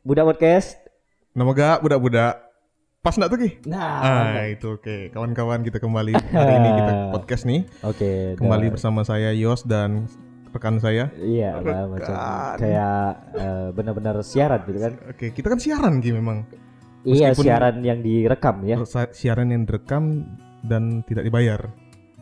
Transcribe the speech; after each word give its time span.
Budak 0.00 0.24
Podcast. 0.26 0.80
Nama 1.32 1.50
gak 1.50 1.76
budak-budak. 1.80 2.34
Pas 3.00 3.16
nggak 3.16 3.30
tuh 3.32 3.38
Ki? 3.38 3.50
Nah, 3.64 4.00
Ah 4.00 4.44
itu 4.46 4.76
oke. 4.76 5.08
Kawan-kawan 5.10 5.60
kita 5.60 5.76
kembali 5.76 6.12
hari 6.12 6.52
ini 6.54 6.68
kita 6.74 6.92
podcast 7.16 7.42
nih. 7.44 7.64
oke. 7.80 8.36
Kembali 8.36 8.66
dah. 8.66 8.72
bersama 8.72 9.00
saya 9.02 9.32
Yos 9.32 9.64
dan 9.64 10.04
rekan 10.50 10.76
saya. 10.76 11.08
Iya, 11.16 11.56
lah, 11.56 11.88
macam 11.88 12.12
Rekan. 12.12 12.56
kayak 12.58 13.04
eh, 13.34 13.68
benar-benar 13.72 14.16
siaran 14.20 14.60
gitu 14.62 14.78
kan. 14.78 14.92
Oke, 15.08 15.26
kita 15.32 15.46
kan 15.48 15.56
siaran 15.58 15.94
Ki 15.98 16.12
memang. 16.12 16.44
Iya, 17.02 17.32
Meskipun- 17.32 17.44
siaran 17.44 17.76
yang 17.80 17.98
direkam 18.00 18.56
ya. 18.64 18.76
Sa- 18.84 19.08
Siaran 19.08 19.48
yang 19.48 19.64
direkam 19.64 20.28
dan 20.62 21.00
tidak 21.04 21.24
dibayar. 21.24 21.60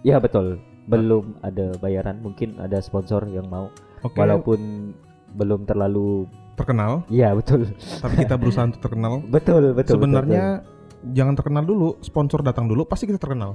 Iya, 0.03 0.19
betul. 0.19 0.63
Belum 0.87 1.35
ada 1.43 1.75
bayaran, 1.77 2.23
mungkin 2.23 2.55
ada 2.57 2.79
sponsor 2.79 3.27
yang 3.27 3.47
mau 3.47 3.75
Oke. 4.01 4.15
walaupun 4.15 4.95
belum 5.35 5.67
terlalu 5.67 6.31
terkenal, 6.59 7.07
Iya, 7.07 7.33
betul. 7.33 7.71
tapi 8.03 8.15
kita 8.21 8.35
berusaha 8.35 8.67
untuk 8.67 8.83
terkenal. 8.83 9.23
Betul, 9.35 9.73
betul. 9.73 9.95
Sebenarnya 9.97 10.67
jangan 11.15 11.33
terkenal 11.33 11.63
dulu, 11.63 11.95
sponsor 12.01 12.43
datang 12.43 12.67
dulu, 12.67 12.83
pasti 12.83 13.07
kita 13.07 13.17
terkenal. 13.17 13.55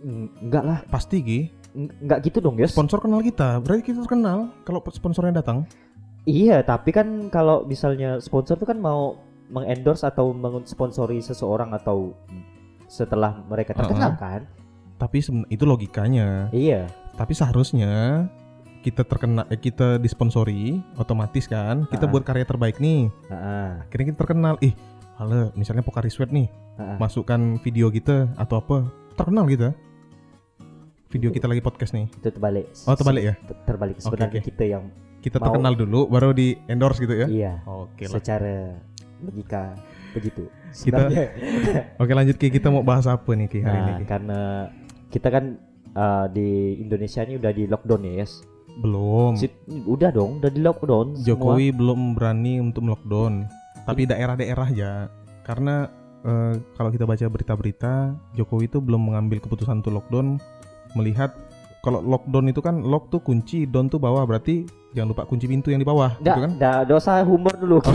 betul. 0.00 0.32
Enggak 0.40 0.64
lah. 0.64 0.78
Pasti. 0.88 1.20
Eng- 1.74 1.92
Enggak 2.00 2.18
gitu 2.22 2.38
dong, 2.38 2.54
Yes. 2.56 2.72
Sponsor 2.72 2.98
kenal 2.98 3.20
kita, 3.20 3.58
berarti 3.58 3.82
kita 3.84 4.00
terkenal 4.02 4.48
kalau 4.62 4.80
sponsornya 4.88 5.42
datang. 5.42 5.68
Iya, 6.24 6.64
tapi 6.64 6.88
kan 6.88 7.28
kalau 7.28 7.68
misalnya 7.68 8.16
sponsor 8.16 8.56
tuh 8.56 8.64
kan 8.64 8.80
mau 8.80 9.20
mengendorse 9.52 10.08
atau 10.08 10.32
mensponsori 10.32 11.20
seseorang 11.20 11.76
atau 11.76 12.16
setelah 12.86 13.44
mereka 13.44 13.76
terkenal 13.76 14.16
kan? 14.16 14.40
Tapi 14.96 15.20
itu 15.50 15.64
logikanya. 15.66 16.48
Iya. 16.48 16.88
Tapi 17.12 17.34
seharusnya 17.34 18.24
kita 18.84 19.00
terkena 19.02 19.48
eh, 19.48 19.56
kita 19.56 19.96
disponsori 19.96 20.76
otomatis 20.94 21.48
kan 21.48 21.88
kita 21.88 22.04
Ah. 22.04 22.10
buat 22.10 22.20
karya 22.22 22.44
terbaik 22.44 22.76
nih 22.78 23.08
Heeh. 23.26 23.70
akhirnya 23.82 24.06
kita 24.12 24.18
terkenal 24.20 24.54
ih 24.60 24.76
halo 25.16 25.48
misalnya 25.54 25.80
Pokari 25.80 26.12
Sweat 26.12 26.28
nih 26.28 26.52
Heeh. 26.76 26.96
masukkan 27.00 27.40
video 27.58 27.88
kita 27.88 28.28
atau 28.36 28.60
apa 28.60 28.76
terkenal 29.16 29.48
kita 29.48 29.72
video 31.08 31.30
kita 31.30 31.46
lagi 31.46 31.58
podcast 31.58 31.96
nih 31.96 32.12
Itu 32.12 32.28
terbalik. 32.28 32.66
oh 32.84 32.92
terbalik 32.92 33.22
ya 33.24 33.34
Ter- 33.40 33.58
Terbalik 33.64 33.96
sebenarnya 33.98 34.30
oke. 34.36 34.48
kita 34.52 34.64
yang 34.66 34.84
kita 35.18 35.36
Mau- 35.38 35.44
terkenal 35.48 35.72
dulu 35.74 36.00
baru 36.06 36.30
di 36.30 36.60
endorse 36.68 37.00
gitu 37.00 37.14
ya 37.16 37.26
iya 37.26 37.52
oke 37.64 38.04
lah 38.04 38.12
secara 38.12 38.76
logika 39.24 39.72
begitu. 40.12 40.44
Kita- 40.70 41.08
oke 42.02 42.12
lanjut 42.12 42.36
Ki 42.36 42.52
kita 42.52 42.68
mau 42.68 42.84
bahas 42.84 43.08
apa 43.08 43.32
nih 43.32 43.48
Ki 43.48 43.58
hari 43.58 43.72
nah, 43.72 43.84
ini 43.88 43.92
Ki? 43.96 44.04
karena 44.04 44.40
kita 45.08 45.28
kan 45.30 45.44
uh, 45.94 46.26
di 46.28 46.76
Indonesia 46.76 47.22
ini 47.22 47.38
udah 47.38 47.50
di 47.50 47.64
lockdown 47.64 48.02
ya, 48.04 48.14
yes. 48.20 48.42
Belum 48.80 49.38
Sit- 49.38 49.62
udah 49.68 50.10
dong, 50.10 50.42
udah 50.42 50.50
di 50.50 50.60
lockdown. 50.62 51.14
semua. 51.14 51.26
Jokowi 51.26 51.66
belum 51.70 52.00
berani 52.18 52.58
untuk 52.58 52.86
melockdown 52.88 53.46
tapi 53.84 54.08
daerah-daerah 54.08 54.68
ya 54.72 54.92
karena 55.44 55.92
eh, 56.24 56.56
kalau 56.74 56.88
kita 56.88 57.04
baca 57.04 57.26
berita-berita 57.28 58.16
Jokowi 58.32 58.64
itu 58.66 58.80
belum 58.80 59.12
mengambil 59.12 59.44
keputusan 59.44 59.84
untuk 59.84 60.00
lockdown 60.00 60.40
melihat 60.96 61.36
kalau 61.84 62.00
lockdown 62.00 62.48
itu 62.48 62.58
kan 62.58 62.80
lock 62.80 63.06
tuh 63.06 63.20
kunci 63.20 63.68
down 63.68 63.86
tuh 63.86 64.00
bawah 64.00 64.24
berarti 64.24 64.64
jangan 64.90 65.12
lupa 65.12 65.28
kunci 65.28 65.44
pintu 65.44 65.68
yang 65.68 65.76
di 65.76 65.84
bawah 65.84 66.16
Nggak, 66.16 66.24
gitu 66.24 66.40
kan 66.40 66.50
nggak 66.56 66.96
usah 66.96 67.20
humor 67.20 67.52
dulu. 67.54 67.78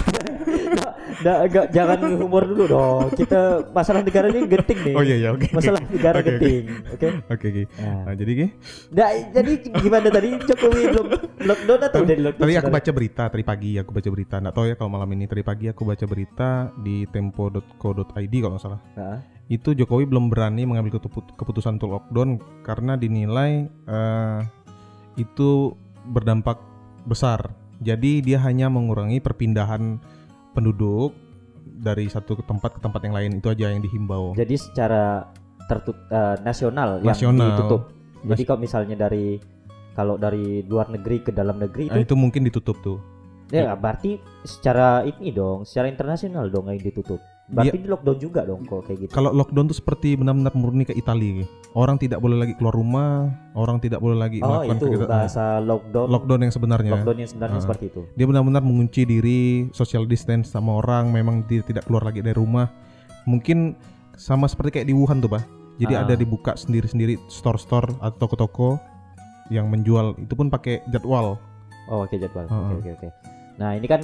Nggak, 1.20 1.40
nggak, 1.52 1.66
jangan 1.76 2.00
humor 2.16 2.48
dulu 2.48 2.64
dong. 2.64 3.12
Kita 3.12 3.68
masalah 3.76 4.00
negara 4.00 4.32
ini 4.32 4.48
genting 4.48 4.80
nih. 4.88 4.96
oh 4.96 5.04
iya 5.04 5.16
iya 5.20 5.30
oke 5.36 5.52
Masalah 5.52 5.84
negara 5.84 6.16
Oke, 6.16 6.24
oke. 6.24 6.32
genting. 6.32 6.64
Oke. 6.96 7.08
oke 7.28 7.48
Ki. 7.50 7.64
Nah, 7.76 7.96
Nah, 8.08 8.14
jadi 8.16 8.32
Ki 8.32 8.48
Nah, 8.90 9.10
jadi 9.36 9.52
gimana 9.76 10.08
tadi 10.08 10.30
Jokowi 10.40 10.82
belum 10.88 11.08
lockdown 11.44 11.80
atau 11.84 12.00
udah 12.00 12.16
lockdown? 12.24 12.44
tadi 12.48 12.54
aku 12.56 12.72
baca 12.72 12.92
berita 12.96 13.24
tadi 13.28 13.44
pagi 13.44 13.72
aku 13.76 13.92
baca 13.92 14.10
berita 14.10 14.36
nggak 14.40 14.56
tahu 14.56 14.66
ya 14.66 14.76
kalau 14.80 14.90
malam 14.90 15.10
ini 15.12 15.26
tadi 15.28 15.44
pagi 15.44 15.66
aku 15.68 15.82
baca 15.84 16.06
berita 16.08 16.50
di 16.80 17.04
tempo.co.id 17.06 18.34
kalau 18.40 18.54
nggak 18.56 18.64
salah 18.64 18.80
Nah, 18.96 19.20
itu 19.50 19.74
Jokowi 19.74 20.06
belum 20.06 20.30
berani 20.30 20.62
mengambil 20.70 21.02
keputusan 21.34 21.82
untuk 21.82 21.98
lockdown 21.98 22.38
karena 22.62 22.94
dinilai 22.94 23.66
eh, 23.66 24.40
itu 25.18 25.74
berdampak 26.06 26.62
besar. 27.10 27.50
Jadi 27.82 28.22
dia 28.22 28.38
hanya 28.46 28.70
mengurangi 28.70 29.18
perpindahan 29.18 29.98
penduduk 30.54 31.18
dari 31.66 32.06
satu 32.06 32.38
ke 32.38 32.44
tempat 32.46 32.78
ke 32.78 32.80
tempat 32.84 33.02
yang 33.10 33.16
lain 33.18 33.32
itu 33.42 33.48
aja 33.50 33.72
yang 33.72 33.82
dihimbau. 33.82 34.36
jadi 34.38 34.56
secara 34.60 35.32
tertut 35.66 35.98
eh, 36.14 36.38
nasional, 36.46 37.02
Nasional. 37.02 37.42
yang 37.42 37.52
ditutup. 37.58 37.82
Jadi 38.20 38.44
kalau 38.46 38.60
misalnya 38.62 38.96
dari 39.00 39.40
kalau 39.96 40.16
dari 40.20 40.62
luar 40.68 40.94
negeri 40.94 41.26
ke 41.26 41.32
dalam 41.34 41.58
negeri 41.58 41.90
Nah, 41.90 41.98
itu, 41.98 42.14
itu 42.14 42.16
mungkin 42.16 42.46
ditutup 42.46 42.78
tuh. 42.86 43.00
ya 43.50 43.74
berarti 43.74 44.22
secara 44.46 45.02
ini 45.10 45.34
dong, 45.34 45.66
secara 45.66 45.90
internasional 45.90 46.54
dong 46.54 46.70
yang 46.70 46.78
ditutup. 46.78 47.18
Berarti 47.50 47.78
di 47.82 47.90
lockdown 47.90 48.18
juga 48.18 48.42
dong 48.46 48.62
kok 48.62 48.86
kayak 48.86 48.98
gitu. 49.02 49.12
Kalau 49.12 49.34
lockdown 49.34 49.66
tuh 49.66 49.74
seperti 49.74 50.14
benar-benar 50.14 50.54
murni 50.54 50.86
ke 50.86 50.94
Italia. 50.94 51.42
gitu. 51.42 51.50
Orang 51.70 51.98
tidak 51.98 52.18
boleh 52.18 52.38
lagi 52.38 52.54
keluar 52.54 52.74
rumah, 52.74 53.30
orang 53.54 53.78
tidak 53.78 53.98
boleh 53.98 54.18
lagi 54.18 54.42
Oh, 54.42 54.50
melakukan 54.50 54.76
itu 54.76 54.86
kegiatan- 54.88 55.10
bahasa 55.10 55.44
lockdown. 55.60 56.08
lockdown 56.08 56.42
yang 56.42 56.54
sebenarnya. 56.54 56.92
Lockdown 56.94 57.18
yang 57.18 57.30
sebenarnya 57.30 57.58
Ah. 57.58 57.64
seperti 57.64 57.86
itu. 57.88 58.02
dia 58.14 58.26
benar-benar 58.26 58.62
mengunci 58.62 59.02
diri 59.04 59.42
social 59.72 60.06
distance 60.06 60.50
sama 60.50 60.78
orang 60.78 61.10
memang 61.10 61.42
dia 61.44 61.62
tidak 61.62 61.86
keluar 61.86 62.02
lagi 62.04 62.22
dari 62.22 62.34
rumah 62.34 62.70
mungkin 63.24 63.78
sama 64.14 64.46
seperti 64.46 64.70
kayak 64.76 64.88
di 64.88 64.96
Wuhan 64.96 65.18
tuh 65.20 65.30
pak 65.30 65.46
jadi 65.78 65.94
Ah. 65.96 66.04
ada 66.04 66.14
dibuka 66.14 66.54
sendiri-sendiri 66.54 67.18
store-store 67.28 67.98
atau 68.00 68.18
toko-toko 68.20 68.82
yang 69.48 69.66
menjual 69.68 70.18
itu 70.18 70.34
pun 70.34 70.48
pakai 70.48 70.82
jadwal 70.88 71.38
Oh, 71.88 72.06
oke 72.06 72.14
jadwal. 72.14 72.46
Oke, 72.46 72.54
Heeh. 72.54 72.78
oke, 72.78 72.90
oke. 73.02 73.08
Nah, 73.58 73.74
ini 73.74 73.86
kan 73.86 74.02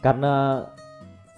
karena 0.00 0.66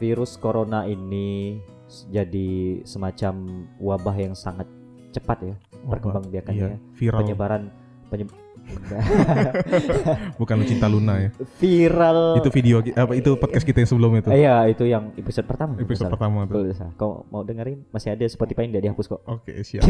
virus 0.01 0.35
corona 0.35 0.83
ini 0.83 1.61
jadi 2.09 2.51
semacam 2.83 3.35
wabah 3.77 4.17
yang 4.17 4.33
sangat 4.33 4.65
cepat 5.11 5.39
ya 5.45 5.55
perkembangbiakannya. 5.83 6.69
iya, 6.71 6.79
viral 6.95 7.21
Penyebaran 7.21 7.63
penye- 8.09 8.31
bukan 10.39 10.57
Lucinta 10.57 10.87
Luna 10.87 11.19
ya 11.19 11.31
viral. 11.59 12.39
itu 12.39 12.49
video 12.53 12.79
apa 12.85 13.13
itu 13.13 13.35
podcast 13.35 13.65
kita 13.65 13.83
yang 13.83 13.91
sebelumnya 13.91 14.21
tuh 14.23 14.31
Iya, 14.31 14.71
itu 14.71 14.85
yang 14.87 15.11
episode 15.17 15.43
pertama. 15.45 15.75
episode 15.77 16.07
nggak 16.07 16.15
pertama 16.15 16.39
tuh. 16.47 16.71
Kau 16.95 17.27
mau 17.29 17.43
dengerin? 17.43 17.83
Masih 17.91 18.15
ada 18.15 18.23
Spotify 18.25 18.65
yang 18.65 18.73
tidak 18.73 18.85
dihapus 18.87 19.07
kok. 19.09 19.21
oke 19.27 19.51
siap 19.67 19.83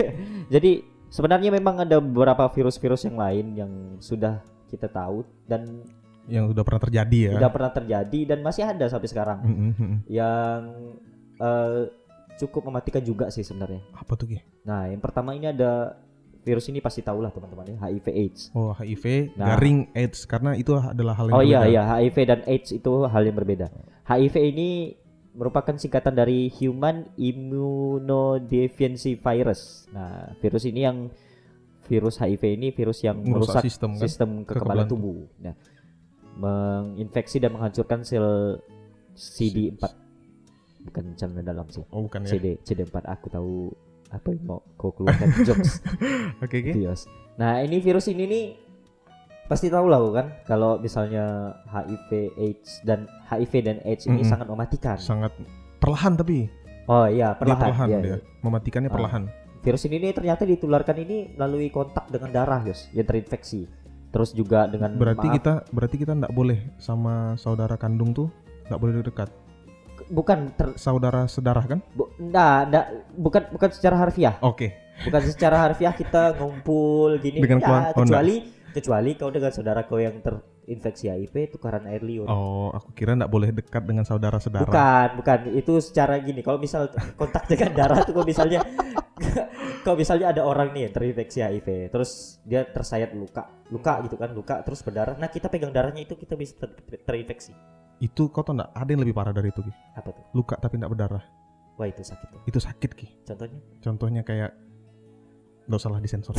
Jadi 0.49 0.81
sebenarnya 1.09 1.51
memang 1.53 1.77
ada 1.79 2.01
beberapa 2.01 2.49
virus-virus 2.49 3.05
yang 3.05 3.21
lain 3.21 3.47
yang 3.55 3.71
sudah 3.99 4.41
kita 4.67 4.87
tahu 4.87 5.27
dan 5.45 5.85
yang 6.31 6.47
sudah 6.47 6.63
pernah 6.63 6.83
terjadi 6.87 7.19
ya 7.27 7.33
sudah 7.37 7.51
pernah 7.51 7.73
terjadi 7.75 8.21
dan 8.35 8.39
masih 8.41 8.63
ada 8.63 8.87
sampai 8.87 9.09
sekarang. 9.11 9.39
Mm, 9.43 9.57
mm, 9.59 9.73
mm. 9.75 9.97
yang 10.07 10.59
eh, 11.43 11.81
cukup 12.39 12.71
mematikan 12.71 13.03
juga 13.03 13.27
sih 13.29 13.43
sebenarnya. 13.43 13.83
apa 13.93 14.13
tuh 14.17 14.33
Ki? 14.33 14.39
Nah, 14.65 14.89
yang 14.89 15.03
pertama 15.03 15.37
ini 15.37 15.51
ada 15.51 15.99
virus 16.41 16.73
ini 16.73 16.81
pasti 16.81 17.05
tahu 17.05 17.21
lah 17.21 17.29
teman-teman 17.29 17.77
ya, 17.77 17.79
HIV 17.85 18.07
AIDS. 18.17 18.41
oh 18.57 18.73
HIV 18.73 19.37
Nah. 19.37 19.53
garing 19.53 19.93
AIDS 19.93 20.25
karena 20.25 20.57
itu 20.57 20.73
adalah 20.73 21.13
hal 21.21 21.29
yang 21.29 21.37
Oh 21.37 21.45
iya 21.45 21.61
berbeda. 21.61 21.73
iya, 21.77 21.83
HIV 22.01 22.17
dan 22.25 22.41
AIDS 22.49 22.71
itu 22.73 22.93
hal 23.05 23.23
yang 23.29 23.37
berbeda. 23.37 23.67
HIV 24.09 24.35
ini 24.41 24.69
merupakan 25.31 25.77
singkatan 25.77 26.17
dari 26.17 26.51
Human 26.59 27.07
Immunodeficiency 27.15 29.15
Virus. 29.15 29.87
Nah, 29.93 30.33
virus 30.41 30.65
ini 30.67 30.81
yang 30.83 31.07
virus 31.87 32.17
HIV 32.17 32.43
ini 32.55 32.69
virus 32.71 33.03
yang 33.03 33.19
merusak 33.19 33.59
merusak 33.59 33.63
sistem 33.67 33.91
kan 33.99 34.03
sistem 34.07 34.31
kekebalan 34.47 34.49
Kekebalan 34.49 34.87
tubuh. 34.89 35.19
Nah, 35.43 35.55
menginfeksi 36.41 37.37
dan 37.39 37.53
menghancurkan 37.53 38.01
sel 38.01 38.59
CD4. 39.13 39.83
Bukan 40.81 41.05
cairan 41.13 41.45
dalam 41.45 41.69
sih. 41.69 41.85
oh 41.87 42.09
bukan 42.09 42.25
ya 42.25 42.33
CD 42.33 42.57
CD4 42.65 43.05
aku 43.05 43.27
tahu 43.29 43.53
apa 44.09 44.33
yang 44.33 44.43
mau 44.43 44.59
kau 44.75 44.91
keluarkan 44.91 45.29
jokes 45.47 45.85
oke 46.43 46.49
Ki? 46.51 46.65
gitu, 46.67 46.89
Yos. 46.89 47.05
Nah 47.37 47.61
ini 47.61 47.79
virus 47.79 48.09
ini 48.09 48.25
nih 48.25 48.45
pasti 49.45 49.69
tahu 49.69 49.87
lah 49.87 50.01
kan 50.11 50.27
kalau 50.45 50.79
misalnya 50.79 51.53
HIV 51.67 52.09
AIDS 52.35 52.81
dan 52.81 53.05
HIV 53.27 53.53
dan 53.61 53.77
AIDS 53.85 54.07
ini 54.07 54.23
Mm-mm. 54.23 54.31
sangat 54.31 54.47
mematikan. 54.49 54.97
sangat 54.97 55.33
perlahan 55.77 56.17
tapi 56.17 56.49
Oh 56.87 57.07
iya 57.07 57.31
dia 57.31 57.39
perlahan. 57.39 57.61
perlahan 57.61 57.89
iya, 57.89 57.99
dia 58.01 58.11
iya. 58.11 58.19
mematikannya 58.41 58.89
Ah. 58.89 58.95
perlahan 58.95 59.25
Virus 59.61 59.85
ini 59.85 60.01
nih 60.01 60.17
ternyata 60.17 60.43
ditularkan 60.43 60.97
ini 60.97 61.37
melalui 61.37 61.69
kontak 61.69 62.09
dengan 62.09 62.33
darah 62.33 62.65
Yos 62.65 62.89
yang 62.91 63.05
terinfeksi. 63.05 63.69
Terus 64.11 64.35
juga 64.35 64.67
dengan 64.67 64.99
berarti 64.99 65.27
maaf, 65.31 65.37
kita 65.39 65.53
berarti 65.71 65.97
kita 66.03 66.13
nggak 66.19 66.35
boleh 66.35 66.59
sama 66.83 67.39
saudara 67.39 67.79
kandung 67.79 68.11
tuh 68.11 68.27
nggak 68.67 68.81
boleh 68.83 68.93
dekat? 69.07 69.31
Bukan 70.11 70.51
ter, 70.59 70.75
saudara 70.75 71.31
sedarah 71.31 71.63
kan? 71.63 71.79
Bu, 71.95 72.11
nggak, 72.19 72.59
nggak, 72.75 72.85
bukan 73.15 73.43
bukan 73.55 73.71
secara 73.71 73.97
harfiah. 74.03 74.35
oke. 74.43 74.91
Bukan 75.01 75.23
secara 75.33 75.57
harfiah 75.65 75.97
kita 75.97 76.37
ngumpul 76.37 77.17
gini 77.25 77.41
Dengan 77.41 77.63
ya, 77.63 77.65
keluar- 77.65 77.87
oh, 77.97 78.05
kecuali 78.05 78.35
kecuali 78.71 79.11
kau 79.17 79.31
dengan 79.33 79.51
saudara 79.51 79.81
kau 79.89 79.99
yang 79.99 80.21
terinfeksi 80.21 81.09
HIV 81.09 81.57
tukaran 81.57 81.87
air 81.89 82.03
liur. 82.05 82.27
Oh 82.29 82.69
aku 82.75 82.93
kira 82.93 83.15
nggak 83.17 83.31
boleh 83.31 83.49
dekat 83.55 83.87
dengan 83.87 84.05
saudara 84.05 84.37
sedarah. 84.43 84.67
Bukan 84.69 85.09
bukan. 85.23 85.39
Itu 85.57 85.79
secara 85.81 86.19
gini. 86.21 86.43
Kalau 86.43 86.59
misal 86.59 86.91
kontak 87.17 87.47
dengan 87.49 87.71
darah 87.79 88.03
tuh 88.05 88.13
kalau 88.13 88.27
misalnya 88.27 88.61
kalau 89.81 89.97
misalnya 89.97 90.33
ada 90.33 90.43
orang 90.45 90.73
nih 90.73 90.89
yang 90.89 90.93
terinfeksi 90.93 91.39
HIV 91.41 91.69
terus 91.89 92.41
dia 92.45 92.65
tersayat 92.65 93.13
luka 93.13 93.49
luka 93.69 94.01
gitu 94.05 94.17
kan 94.17 94.31
luka 94.33 94.61
terus 94.61 94.81
berdarah 94.81 95.17
nah 95.17 95.29
kita 95.29 95.49
pegang 95.49 95.73
darahnya 95.73 96.05
itu 96.05 96.15
kita 96.15 96.37
bisa 96.37 96.57
ter- 96.59 96.77
ter- 96.85 97.03
terinfeksi 97.05 97.53
Itu 98.01 98.33
kau 98.33 98.41
tau 98.41 98.57
nggak? 98.57 98.73
Ada 98.73 98.91
yang 98.97 99.03
lebih 99.05 99.13
parah 99.13 99.29
dari 99.29 99.53
itu 99.53 99.61
Ki. 99.61 99.73
Apa 99.93 100.09
tuh? 100.17 100.25
Luka 100.33 100.57
tapi 100.57 100.81
tidak 100.81 100.97
berdarah. 100.97 101.21
Wah 101.77 101.85
itu 101.85 102.01
sakit 102.01 102.29
tuh. 102.33 102.41
Itu 102.49 102.57
sakit 102.57 102.91
Ki. 102.97 103.07
Contohnya? 103.29 103.61
Contohnya 103.85 104.23
kayak 104.25 104.57
nggak 105.69 105.77
usah 105.77 105.93
lah 105.93 106.01
disensor. 106.01 106.33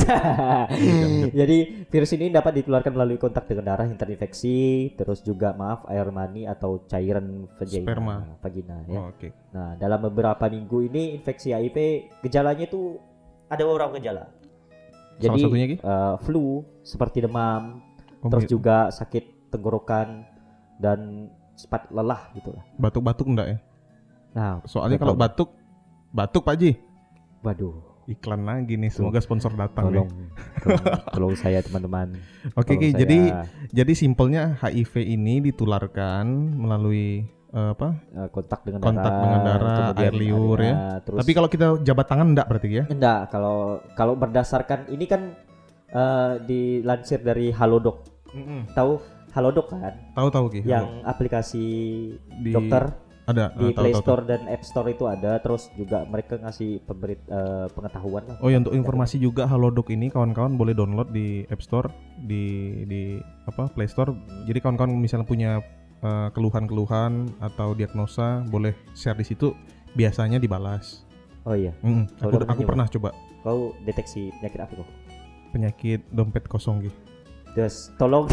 Jadi 1.38 1.86
virus 1.86 2.10
ini 2.18 2.28
dapat 2.28 2.62
ditularkan 2.62 2.92
melalui 2.92 3.16
kontak 3.16 3.46
dengan 3.46 3.72
darah 3.72 3.86
yang 3.86 3.94
terinfeksi, 3.96 4.92
terus 4.98 5.22
juga 5.22 5.54
maaf 5.54 5.86
air 5.86 6.04
mani 6.10 6.44
atau 6.44 6.82
cairan 6.84 7.46
vagina, 7.56 7.86
Sperma. 7.86 8.16
vagina 8.42 8.76
ya. 8.84 8.98
Oh, 8.98 9.14
Oke. 9.14 9.30
Nah, 9.54 9.78
dalam 9.78 10.02
beberapa 10.02 10.44
minggu 10.50 10.90
ini 10.90 11.14
infeksi 11.16 11.54
HIV 11.54 11.78
gejalanya 12.26 12.66
itu 12.66 12.98
ada 13.52 13.62
beberapa 13.62 13.92
gejala. 13.94 14.24
Salah 14.24 15.20
Jadi 15.20 15.40
satunya 15.40 15.66
Ki? 15.68 15.76
eh, 15.76 16.14
flu 16.24 16.44
seperti 16.82 17.20
demam, 17.20 17.84
Oh, 18.18 18.30
terus 18.30 18.44
gitu. 18.44 18.56
juga 18.56 18.88
sakit 18.88 19.50
tenggorokan 19.50 20.24
dan 20.78 21.28
cepat 21.52 21.92
lelah 21.92 22.32
gitu 22.32 22.50
lah. 22.50 22.64
batuk-batuk 22.74 23.26
enggak 23.28 23.46
ya? 23.46 23.58
Nah, 24.32 24.52
Soalnya 24.64 24.96
kalau 24.96 25.12
batuk 25.12 25.52
batuk 26.08 26.42
Pak 26.42 26.56
Ji. 26.56 26.72
waduh, 27.40 27.76
Iklan 28.04 28.42
lagi 28.42 28.74
nih, 28.74 28.88
semoga 28.88 29.18
sponsor 29.18 29.52
datang 29.52 29.92
tolong, 29.92 30.08
nih. 30.08 30.28
tolong, 30.58 30.84
tolong 31.12 31.34
saya 31.34 31.60
teman-teman. 31.60 32.16
Oke 32.58 32.74
Ki, 32.74 32.88
saya- 32.88 32.98
jadi 32.98 33.18
jadi 33.70 33.92
simpelnya 33.92 34.56
HIV 34.56 35.04
ini 35.04 35.44
ditularkan 35.44 36.24
melalui 36.56 37.28
eh, 37.52 37.70
apa? 37.76 37.88
eh, 38.16 38.28
kontak 38.32 38.60
dengan 38.64 38.80
Kontak 38.80 39.04
darah, 39.04 39.22
dengan 39.22 39.40
darah, 39.44 39.88
air 40.00 40.14
liur 40.16 40.58
ya. 40.58 40.74
Terus 41.04 41.18
Tapi 41.20 41.32
kalau 41.36 41.48
kita 41.52 41.66
jabat 41.84 42.06
tangan 42.08 42.26
enggak 42.32 42.46
berarti 42.48 42.68
ya? 42.72 42.84
enggak 42.88 43.20
kalau 43.28 43.80
kalau 43.92 44.14
berdasarkan 44.16 44.88
ini 44.88 45.04
kan 45.04 45.36
eh, 45.92 46.32
dilansir 46.44 47.20
dari 47.20 47.52
Halodoc. 47.52 48.08
Tahu 48.72 48.92
Halodoc 49.36 49.72
kan? 49.72 49.92
Tahu-tahu 50.16 50.46
Ki. 50.48 50.60
Yang 50.64 51.04
aplikasi 51.04 51.64
di 52.40 52.52
dokter 52.52 52.92
ada 53.22 53.54
di 53.54 53.70
tahu, 53.70 53.78
Play 53.78 53.92
tahu, 53.94 54.00
tahu. 54.00 54.02
Store 54.02 54.22
dan 54.26 54.40
App 54.50 54.62
Store 54.66 54.88
itu 54.90 55.04
ada 55.06 55.38
terus 55.38 55.70
juga 55.78 56.02
mereka 56.10 56.42
ngasih 56.42 56.82
pemberit 56.82 57.22
eh, 57.30 57.66
pengetahuan 57.70 58.24
lah. 58.26 58.36
Oh 58.42 58.50
ya 58.50 58.58
untuk 58.58 58.74
informasi 58.74 59.22
juga 59.22 59.46
Halodoc 59.46 59.88
ini 59.94 60.10
kawan-kawan 60.10 60.58
boleh 60.58 60.74
download 60.74 61.14
di 61.14 61.46
App 61.46 61.62
Store 61.62 61.86
di 62.18 62.82
di 62.88 63.22
apa 63.46 63.70
Play 63.70 63.86
Store. 63.86 64.10
Jadi 64.48 64.58
kawan-kawan 64.58 64.90
misalnya 64.98 65.26
punya 65.28 65.62
eh, 66.02 66.28
keluhan-keluhan 66.30 67.12
atau 67.38 67.72
diagnosa 67.72 68.42
boleh 68.46 68.74
share 68.92 69.14
di 69.14 69.24
situ 69.24 69.54
biasanya 69.92 70.36
dibalas. 70.36 71.06
Oh 71.42 71.54
iya, 71.54 71.74
Mm, 71.80 72.06
aku 72.18 72.38
aku 72.38 72.54
nyoba. 72.56 72.68
pernah 72.68 72.86
coba 72.86 73.10
kau 73.40 73.74
deteksi 73.82 74.30
penyakit 74.38 74.60
apa 74.60 74.72
kok? 74.78 74.88
penyakit 75.50 76.00
dompet 76.08 76.46
kosong 76.46 76.80
gitu. 76.82 76.96
Terus 77.52 77.92
tolong 77.94 78.24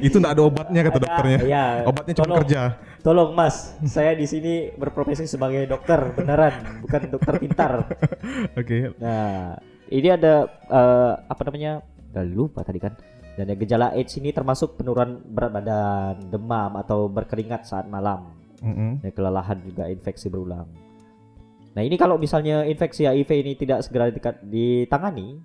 Itu 0.00 0.18
enggak 0.18 0.34
ada 0.34 0.42
obatnya 0.42 0.80
kata 0.82 0.98
dokternya. 0.98 1.38
Iya, 1.42 1.64
Obatnya 1.86 2.12
cuma 2.12 2.26
tolong, 2.26 2.38
kerja. 2.42 2.60
Tolong 3.00 3.30
Mas, 3.32 3.56
saya 3.84 4.12
di 4.12 4.26
sini 4.26 4.54
berprofesi 4.72 5.26
sebagai 5.26 5.66
dokter 5.66 6.10
beneran, 6.12 6.82
bukan 6.82 7.00
dokter 7.08 7.34
pintar. 7.38 7.72
Oke. 8.60 8.90
Nah, 8.98 9.54
ini 9.86 10.08
ada 10.08 10.34
eh, 10.48 11.12
apa 11.22 11.42
namanya? 11.46 11.82
Udah 12.10 12.24
lupa 12.26 12.60
tadi 12.62 12.78
kan. 12.78 12.92
Dan 13.32 13.48
yang 13.48 13.58
gejala 13.64 13.96
AIDS 13.96 14.12
ini 14.20 14.28
termasuk 14.28 14.76
penurunan 14.76 15.24
berat 15.24 15.52
badan, 15.56 16.16
demam 16.28 16.76
atau 16.76 17.08
berkeringat 17.08 17.64
saat 17.64 17.88
malam. 17.88 18.28
Mm-mm. 18.60 19.00
Ya, 19.00 19.10
kelelahan 19.10 19.58
juga 19.64 19.88
infeksi 19.88 20.28
berulang. 20.28 20.68
Nah, 21.72 21.82
ini 21.82 21.96
kalau 21.96 22.20
misalnya 22.20 22.68
infeksi 22.68 23.08
HIV 23.08 23.30
ini 23.32 23.52
tidak 23.56 23.80
segera 23.80 24.12
ditangani, 24.44 25.40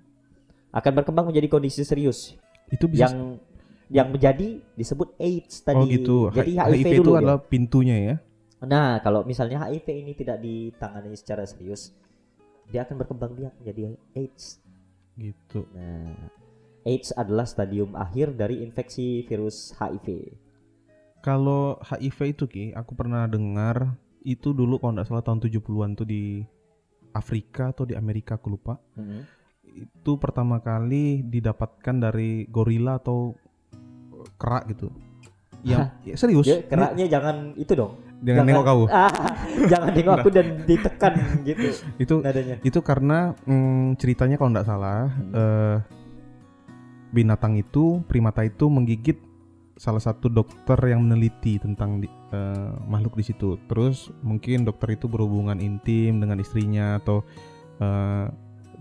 akan 0.68 0.92
berkembang 1.00 1.32
menjadi 1.32 1.48
kondisi 1.48 1.80
serius 1.80 2.36
Itu 2.68 2.84
bisa 2.92 3.08
yang 3.08 3.40
yang 3.88 4.12
menjadi 4.12 4.60
disebut 4.76 5.16
AIDS 5.16 5.64
tadi. 5.64 5.80
Oh 5.80 5.88
gitu. 5.88 6.28
Jadi 6.28 6.60
HIV, 6.60 6.72
HIV, 6.76 6.88
itu 6.92 7.00
dulu 7.00 7.16
ya. 7.16 7.20
adalah 7.24 7.38
pintunya 7.40 7.96
ya. 7.96 8.16
Nah, 8.68 9.00
kalau 9.00 9.24
misalnya 9.24 9.64
HIV 9.64 9.86
ini 9.88 10.12
tidak 10.12 10.44
ditangani 10.44 11.16
secara 11.16 11.48
serius, 11.48 11.96
dia 12.68 12.84
akan 12.84 13.00
berkembang 13.00 13.32
biak 13.32 13.56
menjadi 13.64 13.96
AIDS. 14.12 14.60
Gitu. 15.16 15.64
Nah, 15.72 16.12
AIDS 16.88 17.12
adalah 17.12 17.44
stadium 17.44 17.92
akhir 17.92 18.32
dari 18.32 18.64
infeksi 18.64 19.20
virus 19.22 19.76
HIV. 19.76 20.32
Kalau 21.20 21.76
HIV 21.78 22.18
itu 22.32 22.44
Ki, 22.48 22.64
aku 22.72 22.96
pernah 22.96 23.28
dengar 23.28 23.92
itu 24.24 24.50
dulu 24.50 24.80
kalau 24.80 24.96
nggak 24.96 25.06
salah 25.06 25.20
tahun 25.20 25.44
70-an 25.44 25.90
tuh 25.94 26.06
di 26.06 26.40
Afrika 27.10 27.70
atau 27.70 27.84
di 27.84 27.92
Amerika 27.92 28.40
aku 28.40 28.48
lupa. 28.48 28.80
Itu 29.68 30.16
pertama 30.16 30.58
kali 30.58 31.20
didapatkan 31.20 31.96
dari 32.00 32.48
gorila 32.48 32.96
atau 32.96 33.36
kerak 34.36 34.72
gitu. 34.72 34.88
Yang 35.60 35.90
ya, 36.06 36.14
serius. 36.14 36.46
Ya, 36.46 36.62
keraknya 36.62 37.10
jangan 37.10 37.36
itu 37.58 37.74
dong. 37.74 37.98
Jangan 38.22 38.44
nengok 38.46 38.64
kau. 38.64 38.82
Ah, 38.94 39.10
jangan 39.66 39.90
nengok 39.90 40.14
aku 40.16 40.30
dan 40.30 40.46
ditekan 40.62 41.12
gitu 41.42 41.68
Itu 41.98 42.14
nadanya. 42.22 42.56
itu 42.62 42.78
karena 42.78 43.34
mm, 43.42 43.98
ceritanya 43.98 44.38
kalau 44.38 44.50
nggak 44.54 44.66
salah 44.66 45.10
Hmm. 45.10 45.34
eh, 45.34 45.76
binatang 47.12 47.56
itu 47.56 48.04
primata 48.06 48.44
itu 48.44 48.68
menggigit 48.68 49.18
salah 49.78 50.02
satu 50.02 50.26
dokter 50.26 50.74
yang 50.90 51.06
meneliti 51.06 51.62
tentang 51.62 52.02
di- 52.02 52.10
eh, 52.34 52.72
makhluk 52.90 53.14
di 53.14 53.24
situ. 53.24 53.56
Terus 53.70 54.10
mungkin 54.26 54.66
dokter 54.66 54.98
itu 54.98 55.06
berhubungan 55.06 55.56
intim 55.62 56.18
dengan 56.18 56.42
istrinya 56.42 56.98
atau 56.98 57.22
eh, 57.78 58.26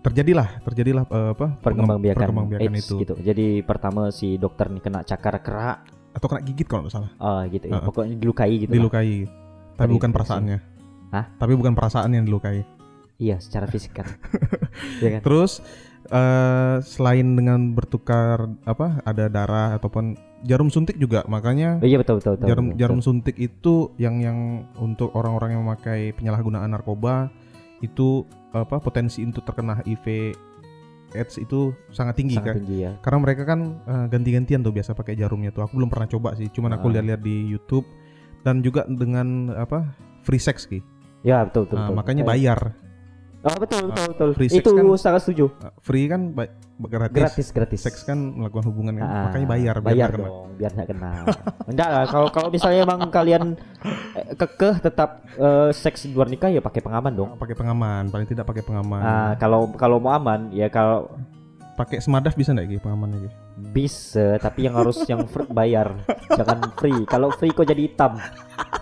terjadilah 0.02 0.62
terjadilah 0.66 1.04
eh, 1.10 1.30
apa 1.38 1.48
Perkembangbiakan, 1.62 2.18
perkembangbiakan 2.18 2.74
AIDS 2.74 2.86
itu 2.90 2.96
gitu. 3.06 3.14
Jadi 3.22 3.48
pertama 3.62 4.10
si 4.10 4.42
dokter 4.42 4.74
nih 4.74 4.82
kena 4.82 5.06
cakar 5.06 5.38
kerak, 5.46 5.86
atau 6.18 6.28
kena 6.34 6.42
gigit 6.42 6.66
kalau 6.66 6.86
nggak 6.86 6.94
salah 6.98 7.12
oh 7.22 7.46
gitu 7.46 7.70
ya. 7.70 7.78
Uh-uh. 7.78 7.86
Pokoknya 7.94 8.16
dilukai 8.18 8.54
gitu. 8.58 8.72
lah. 8.74 8.76
dilukai. 8.82 9.14
Tapi 9.30 9.30
Terinfeksi. 9.78 9.96
bukan 10.02 10.10
perasaannya. 10.10 10.58
Hah? 11.14 11.26
Tapi 11.38 11.54
bukan 11.54 11.74
perasaan 11.78 12.10
yang 12.10 12.26
dilukai. 12.26 12.66
Iya, 13.18 13.38
secara 13.42 13.66
fisik 13.70 13.98
kan. 13.98 14.10
Iya 15.02 15.18
kan? 15.18 15.22
Terus 15.26 15.62
eh 16.08 16.76
selain 16.82 17.28
dengan 17.34 17.72
bertukar 17.72 18.48
apa 18.64 19.04
ada 19.04 19.28
darah 19.28 19.76
ataupun 19.76 20.16
jarum 20.42 20.68
suntik 20.68 20.96
juga 20.96 21.26
makanya 21.26 21.78
Oh, 21.78 21.86
iya 21.86 21.98
betul 21.98 22.18
betul 22.18 22.36
betul. 22.36 22.48
jarum 22.48 22.66
betul, 22.70 22.80
jarum 22.80 23.00
betul. 23.00 23.08
suntik 23.10 23.36
itu 23.36 23.76
yang 23.98 24.16
yang 24.18 24.38
untuk 24.78 25.12
orang-orang 25.12 25.58
yang 25.58 25.62
memakai 25.62 26.14
penyalahgunaan 26.14 26.70
narkoba 26.70 27.28
itu 27.80 28.24
apa 28.52 28.78
potensi 28.78 29.22
untuk 29.22 29.44
terkena 29.44 29.80
HIV 29.80 30.34
AIDS 31.10 31.38
itu 31.38 31.72
sangat 31.90 32.16
tinggi 32.16 32.36
sangat 32.36 32.48
kan 32.48 32.56
tinggi 32.60 32.78
ya. 32.84 32.92
karena 33.00 33.20
mereka 33.22 33.44
kan 33.44 33.60
eh, 33.82 34.06
ganti-gantian 34.08 34.60
tuh 34.60 34.72
biasa 34.72 34.92
pakai 34.92 35.16
jarumnya 35.16 35.50
tuh 35.50 35.64
aku 35.64 35.76
belum 35.76 35.88
pernah 35.88 36.06
coba 36.06 36.36
sih 36.36 36.48
cuman 36.48 36.74
aku 36.74 36.88
Ah. 36.88 36.94
lihat-lihat 36.96 37.22
di 37.22 37.48
YouTube 37.48 37.88
dan 38.42 38.60
juga 38.60 38.84
dengan 38.86 39.52
apa 39.54 39.92
free 40.22 40.40
sex 40.40 40.64
ki 40.64 40.80
Ya 41.26 41.44
betul 41.44 41.66
betul. 41.66 41.76
Nah, 41.76 41.90
betul. 41.90 41.98
makanya 41.98 42.24
Eh, 42.24 42.30
bayar 42.30 42.60
Oh 43.40 43.54
betul 43.56 43.82
betul 43.88 44.06
betul. 44.10 44.30
free 44.34 44.50
sex 44.50 44.60
Itu 44.60 44.74
kan- 44.74 44.98
sangat 44.98 45.22
setuju. 45.24 45.46
Eh, 45.60 45.72
free 45.80 46.06
kan 46.06 46.34
gratis. 46.80 47.16
Gratis 47.16 47.48
gratis. 47.50 47.80
seks 47.80 48.02
kan 48.02 48.18
melakukan 48.18 48.66
hubungan 48.66 48.94
kan 48.96 49.04
Ah, 49.04 49.24
makanya 49.26 49.48
bayar 49.48 49.76
biar 49.76 49.86
bayar 49.88 50.08
nggak 50.08 50.12
kena. 50.12 50.28
dong 50.28 50.50
biar 50.54 50.72
nggak 50.72 50.88
kena 50.88 51.12
enggak 51.66 51.88
lah 51.88 52.04
kalau 52.06 52.28
kalau 52.30 52.50
misalnya 52.50 52.80
emang 52.84 53.00
kalian 53.08 53.44
eh, 54.14 54.34
kekeh 54.36 54.76
tetap 54.80 55.10
eh, 55.34 55.70
seks 55.72 56.04
di 56.04 56.14
luar 56.14 56.28
nikah 56.28 56.50
ya 56.50 56.60
pakai 56.60 56.80
pengaman 56.80 57.14
dong 57.14 57.30
pakai 57.36 57.54
pengaman 57.54 58.04
paling 58.08 58.26
tidak 58.26 58.46
pakai 58.46 58.62
pengaman 58.62 59.00
Ah, 59.00 59.32
kalau 59.36 59.70
kalau 59.72 59.98
mau 59.98 60.12
aman 60.12 60.50
ya 60.50 60.66
kalau 60.68 61.10
pakai 61.74 61.98
semadaf 61.98 62.34
bisa 62.34 62.52
nggak 62.52 62.68
Ki, 62.68 62.78
pengamannya 62.80 63.20
Ki? 63.20 63.30
bisa 63.72 64.38
tapi 64.38 64.66
yang 64.66 64.74
harus 64.76 64.98
yang 65.06 65.26
free 65.26 65.46
bayar 65.48 65.94
jangan 66.32 66.74
free 66.74 67.06
kalau 67.06 67.30
free 67.32 67.50
kok 67.50 67.66
jadi 67.66 67.82
hitam 67.84 68.18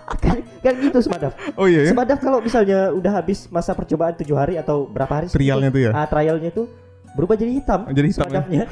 kan, 0.08 0.36
kan 0.60 0.74
gitu 0.78 0.98
semadaf 1.00 1.32
oh 1.54 1.66
iya 1.66 1.82
ya 1.82 1.90
semadaf 1.90 2.18
kalau 2.18 2.38
misalnya 2.38 2.90
udah 2.90 3.12
habis 3.14 3.46
masa 3.48 3.72
percobaan 3.72 4.14
tujuh 4.14 4.34
hari 4.34 4.54
atau 4.54 4.86
berapa 4.86 5.10
hari 5.12 5.26
trialnya 5.26 5.68
tuh 5.68 5.82
ya? 5.82 5.90
Ah 5.90 6.06
trialnya 6.06 6.50
tuh 6.50 6.70
berubah 7.12 7.34
jadi 7.34 7.52
hitam 7.54 7.80
jadi 7.88 8.06
hitam 8.06 8.28
ya? 8.46 8.64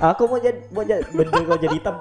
Ah, 0.00 0.10
aku 0.10 0.24
mau 0.24 0.38
jadi 0.38 0.58
mau 0.68 0.82
jadi 0.82 1.04
bener 1.06 1.42
kok 1.44 1.58
jadi 1.60 1.74
hitam. 1.74 1.96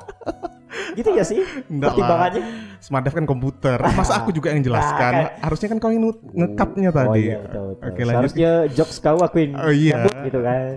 Gitu 0.94 1.10
ya 1.10 1.22
sih 1.22 1.38
Enggak 1.68 1.94
pertimbangannya. 1.94 2.42
Semadaf 2.80 3.14
kan 3.14 3.26
komputer. 3.26 3.78
Masa 3.94 4.18
aku 4.18 4.32
juga 4.32 4.50
yang 4.50 4.64
jelaskan? 4.64 5.12
Ah, 5.14 5.30
harusnya 5.44 5.68
kan 5.70 5.78
kau 5.78 5.90
yang 5.90 6.04
nge- 6.04 6.24
ngekapnya 6.34 6.90
tadi. 6.90 7.10
Oh 7.10 7.16
iya 7.16 7.38
betul, 7.40 7.64
betul. 7.70 7.84
oke 7.84 8.00
lanjut. 8.00 8.14
Seharusnya 8.16 8.52
jokes 8.72 8.98
kau 8.98 9.20
aku 9.20 9.36
yang 9.38 9.52
Oh, 9.56 9.70
iya. 9.70 9.94
nyambut 10.00 10.16
gitu 10.24 10.40
kan. 10.40 10.74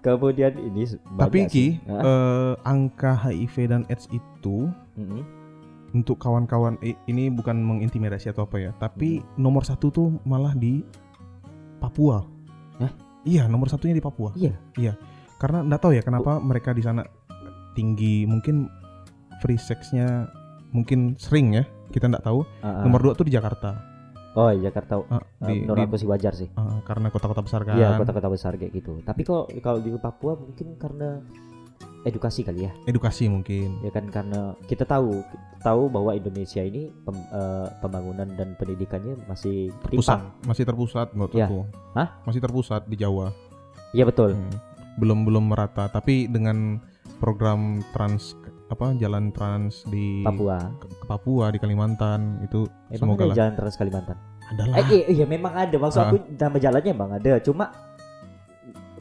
Kemudian 0.01 0.53
ini 0.60 0.84
tapi. 1.17 1.38
Ki 1.48 1.65
eh, 1.82 2.53
angka 2.62 3.12
HIV 3.17 3.55
dan 3.65 3.82
AIDS 3.88 4.05
itu 4.08 4.70
Mm-mm. 4.96 5.22
untuk 5.94 6.18
kawan-kawan 6.18 6.75
eh, 6.80 6.96
ini 7.06 7.28
bukan 7.30 7.56
mengintimidasi 7.56 8.30
atau 8.30 8.44
apa 8.44 8.58
ya 8.58 8.72
tapi 8.75 9.20
Hmm. 9.20 9.28
nomor 9.40 9.64
satu 9.64 9.88
tuh 9.88 10.08
malah 10.24 10.52
di 10.52 10.84
Papua 11.78 12.24
Hah? 12.78 12.92
iya 13.24 13.46
nomor 13.46 13.68
satunya 13.68 13.94
di 13.94 14.02
Papua 14.02 14.32
Iya. 14.36 14.96
karena 15.36 15.62
nggak 15.62 15.82
tahu 15.82 15.92
ya 15.92 16.02
kenapa 16.02 16.40
mereka 16.40 16.72
di 16.72 16.82
sana 16.82 17.04
tinggi 17.72 18.24
mungkin 18.24 18.68
free 19.40 19.58
sexnya 19.58 20.32
mungkin 20.72 21.16
sering 21.16 21.54
ya 21.54 21.64
kita 21.90 22.08
nggak 22.08 22.24
tahu 22.24 22.44
Ah, 22.60 22.68
ah. 22.72 22.84
nomor 22.84 23.00
dua 23.02 23.14
tuh 23.14 23.24
di 23.24 23.34
Jakarta 23.34 23.96
Oh 24.36 24.52
iya 24.52 24.68
Jakarta. 24.68 25.00
Eh, 25.00 25.24
di, 25.48 25.64
menurut 25.64 25.80
di- 25.80 25.88
aku 25.88 25.96
sih 25.96 26.10
wajar 26.12 26.36
sih. 26.36 26.52
ah, 26.54 26.84
karena 26.84 27.08
kota-kota 27.08 27.40
besar 27.40 27.64
kan 27.64 27.80
Iya 27.80 27.96
kota-kota 27.96 28.28
besar 28.28 28.60
kayak 28.60 28.75
gitu. 28.75 29.00
Tapi 29.00 29.24
kok 29.24 29.48
kalau 29.64 29.80
di 29.80 29.96
Papua 29.96 30.36
mungkin 30.36 30.75
karena 30.75 31.24
edukasi 32.05 32.41
kali 32.41 32.63
ya. 32.63 32.71
edukasi 32.85 33.25
mungkin 33.25 33.81
Ya 33.81 33.89
kan 33.89 34.05
karena 34.07 34.53
kita 34.63 34.83
tahu 34.83 35.25
tahu 35.59 35.89
bahwa 35.89 36.13
Indonesia 36.13 36.62
ini 36.62 36.93
pem- 37.01 37.27
eh, 37.27 37.67
pembangunan 37.79 38.29
dan 38.31 38.53
pendidikannya 38.55 39.17
masih 39.25 39.74
pusat 39.83 40.21
timpang. 40.21 40.24
masih 40.45 40.63
terpusat 40.63 41.07
menurut 41.12 41.33
Ya. 41.33 41.45
aku 41.45 41.65
Hah? 41.91 42.07
masih 42.24 42.39
terpusat 42.39 42.85
di 42.85 42.95
Jawa 42.95 43.33
Iya 43.91 44.05
betul. 44.05 44.31
Hmm. 44.31 44.53
belum 44.95 45.24
belum 45.24 45.50
merata 45.50 45.88
tapi 45.88 46.25
dengan 46.25 46.79
program 47.17 47.62
trans 47.91 48.38
apa 48.65 48.93
jalan 48.95 49.29
trans 49.29 49.85
di 49.85 50.21
Papua. 50.21 50.57
ke, 50.77 50.85
ke 50.89 51.05
Papua 51.05 51.45
di 51.50 51.57
Kalimantan 51.57 52.41
itu 52.41 52.63
Emang 52.88 53.13
semoga 53.13 53.21
ada 53.21 53.27
lah 53.27 53.35
jalan 53.35 53.53
Trans 53.55 53.75
Kalimantan? 53.75 54.17
adalah 54.45 54.75
Eh, 54.75 54.85
iya, 54.91 55.05
iya 55.12 55.25
memang 55.25 55.53
ada. 55.53 55.74
Maksud 55.75 56.00
Ah. 56.00 56.07
aku 56.07 56.17
nama 56.29 56.57
jalannya 56.59 56.91
emang 56.91 57.12
ada. 57.12 57.31
Cuma 57.39 57.74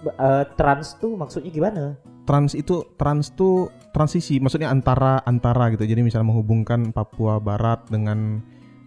eh, 0.06 0.44
trans 0.54 0.96
tuh 0.96 1.14
maksudnya 1.14 1.50
gimana? 1.50 1.84
trans 2.24 2.56
itu 2.56 2.80
trans 2.96 3.36
tuh 3.36 3.68
transisi 3.92 4.40
maksudnya 4.40 4.72
antara 4.72 5.20
antara 5.22 5.68
gitu 5.68 5.84
jadi 5.84 6.00
misalnya 6.00 6.32
menghubungkan 6.32 6.88
Papua 6.88 7.36
Barat 7.36 7.84
dengan 7.88 8.40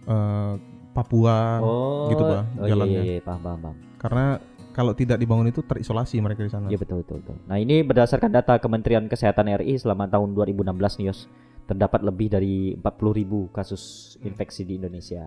eh, 0.04 0.54
Papua 0.90 1.62
Oh, 1.62 2.10
gitu, 2.10 2.22
Bah, 2.26 2.42
oh, 2.58 2.66
iya, 2.66 2.70
jalannya. 2.74 3.02
iya, 3.06 3.14
iya, 3.14 3.22
paham, 3.22 3.38
paham, 3.38 3.58
paham. 3.62 3.76
karena 4.02 4.26
kalau 4.74 4.90
tidak 4.94 5.18
dibangun 5.18 5.46
itu 5.46 5.62
terisolasi 5.62 6.18
mereka 6.18 6.42
di 6.42 6.50
sana 6.50 6.66
Iya 6.66 6.78
betul, 6.78 7.06
betul, 7.06 7.22
betul. 7.22 7.36
Nah 7.46 7.58
ini 7.58 7.82
berdasarkan 7.82 8.30
data 8.30 8.58
Kementerian 8.58 9.06
Kesehatan 9.06 9.46
RI 9.58 9.78
selama 9.78 10.06
tahun 10.06 10.34
2016 10.34 10.74
nih 10.98 11.06
Yos, 11.06 11.26
terdapat 11.66 12.00
lebih 12.02 12.26
dari 12.30 12.74
40.000 12.74 13.50
kasus 13.50 13.82
infeksi 14.22 14.62
di 14.62 14.78
Indonesia. 14.78 15.22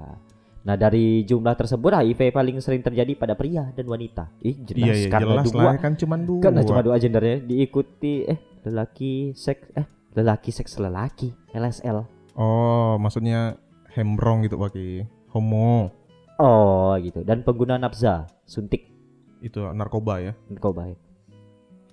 Nah 0.62 0.78
dari 0.78 1.26
jumlah 1.26 1.58
tersebut 1.58 1.90
HIV 1.90 2.30
paling 2.30 2.62
sering 2.62 2.86
terjadi 2.86 3.18
pada 3.18 3.34
pria 3.34 3.74
dan 3.74 3.86
wanita. 3.90 4.30
Ih 4.46 4.62
jelas 4.62 4.94
iya 4.94 4.94
iya 4.94 5.10
karena 5.10 5.42
jelas 5.42 5.50
dua, 5.50 5.64
lah 5.66 5.76
kan 5.82 5.94
cuman 5.98 6.20
dua 6.22 6.42
karena 6.46 6.62
cuma 6.62 6.82
dua 6.86 6.96
gendernya 7.02 7.42
diikuti 7.42 8.30
eh 8.30 8.38
lelaki 8.62 9.34
seks 9.34 9.74
eh 9.74 9.86
lelaki 10.14 10.50
seks 10.54 10.78
lelaki 10.78 11.34
LSL. 11.56 12.06
oh 12.38 12.96
maksudnya 13.02 13.58
hembrong 13.92 14.46
gitu 14.48 14.56
pakai 14.56 15.04
homo 15.36 15.92
Oh 16.42 16.98
gitu 16.98 17.22
dan 17.22 17.46
pengguna 17.46 17.78
nafza 17.78 18.26
suntik 18.50 18.90
itu 19.46 19.62
narkoba 19.74 20.22
ya 20.22 20.34
narkoba. 20.50 20.90
ya. 20.94 20.98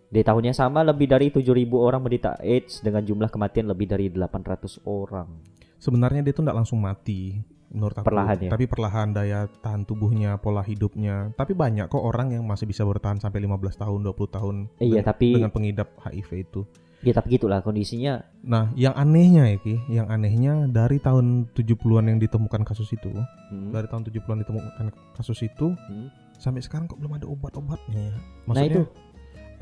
Di 0.08 0.24
tahun 0.24 0.48
yang 0.48 0.56
sama 0.56 0.80
lebih 0.80 1.04
dari 1.04 1.28
7.000 1.28 1.68
orang 1.76 2.00
menderita 2.00 2.40
AIDS 2.40 2.80
dengan 2.80 3.04
jumlah 3.04 3.28
kematian 3.28 3.68
lebih 3.68 3.92
dari 3.92 4.08
800 4.08 4.80
orang. 4.88 5.28
sebenarnya 5.76 6.24
dia 6.24 6.32
tuh 6.32 6.48
nggak 6.48 6.58
langsung 6.64 6.80
mati 6.80 7.44
menurut 7.68 7.96
aku 8.00 8.08
Perlahan 8.08 8.36
ya? 8.40 8.50
tapi 8.50 8.64
perlahan 8.64 9.08
daya 9.12 9.40
tahan 9.60 9.84
tubuhnya 9.84 10.40
pola 10.40 10.64
hidupnya 10.64 11.32
tapi 11.36 11.52
banyak 11.52 11.92
kok 11.92 12.00
orang 12.00 12.32
yang 12.32 12.44
masih 12.48 12.64
bisa 12.64 12.84
bertahan 12.84 13.20
sampai 13.20 13.44
15 13.44 13.76
tahun 13.84 14.00
20 14.08 14.36
tahun 14.36 14.54
Eh, 14.80 14.88
iya 14.88 15.00
dengan, 15.00 15.04
tapi 15.04 15.26
dengan 15.36 15.50
pengidap 15.52 15.88
HIV 16.00 16.30
itu 16.48 16.60
ya 16.98 17.14
tapi 17.14 17.38
gitulah 17.38 17.62
kondisinya. 17.62 18.18
nah 18.42 18.74
yang 18.74 18.90
anehnya 18.98 19.46
ya 19.54 19.58
Ki 19.62 19.76
yang 19.86 20.10
anehnya 20.10 20.66
dari 20.66 20.98
tahun 20.98 21.46
70-an 21.54 22.10
yang 22.10 22.18
ditemukan 22.18 22.66
kasus 22.66 22.90
itu 22.90 23.12
Hmm, 23.48 23.70
dari 23.70 23.86
tahun 23.86 24.02
70-an 24.08 24.38
ditemukan 24.42 24.86
kasus 25.14 25.46
itu 25.46 25.72
hmm. 25.72 26.08
sampai 26.42 26.58
sekarang 26.60 26.90
kok 26.90 26.98
belum 26.98 27.16
ada 27.20 27.30
obat-obatnya 27.30 28.12
ya 28.12 28.16
Nah 28.50 28.64
itu 28.66 28.82
maksudnya 28.82 28.82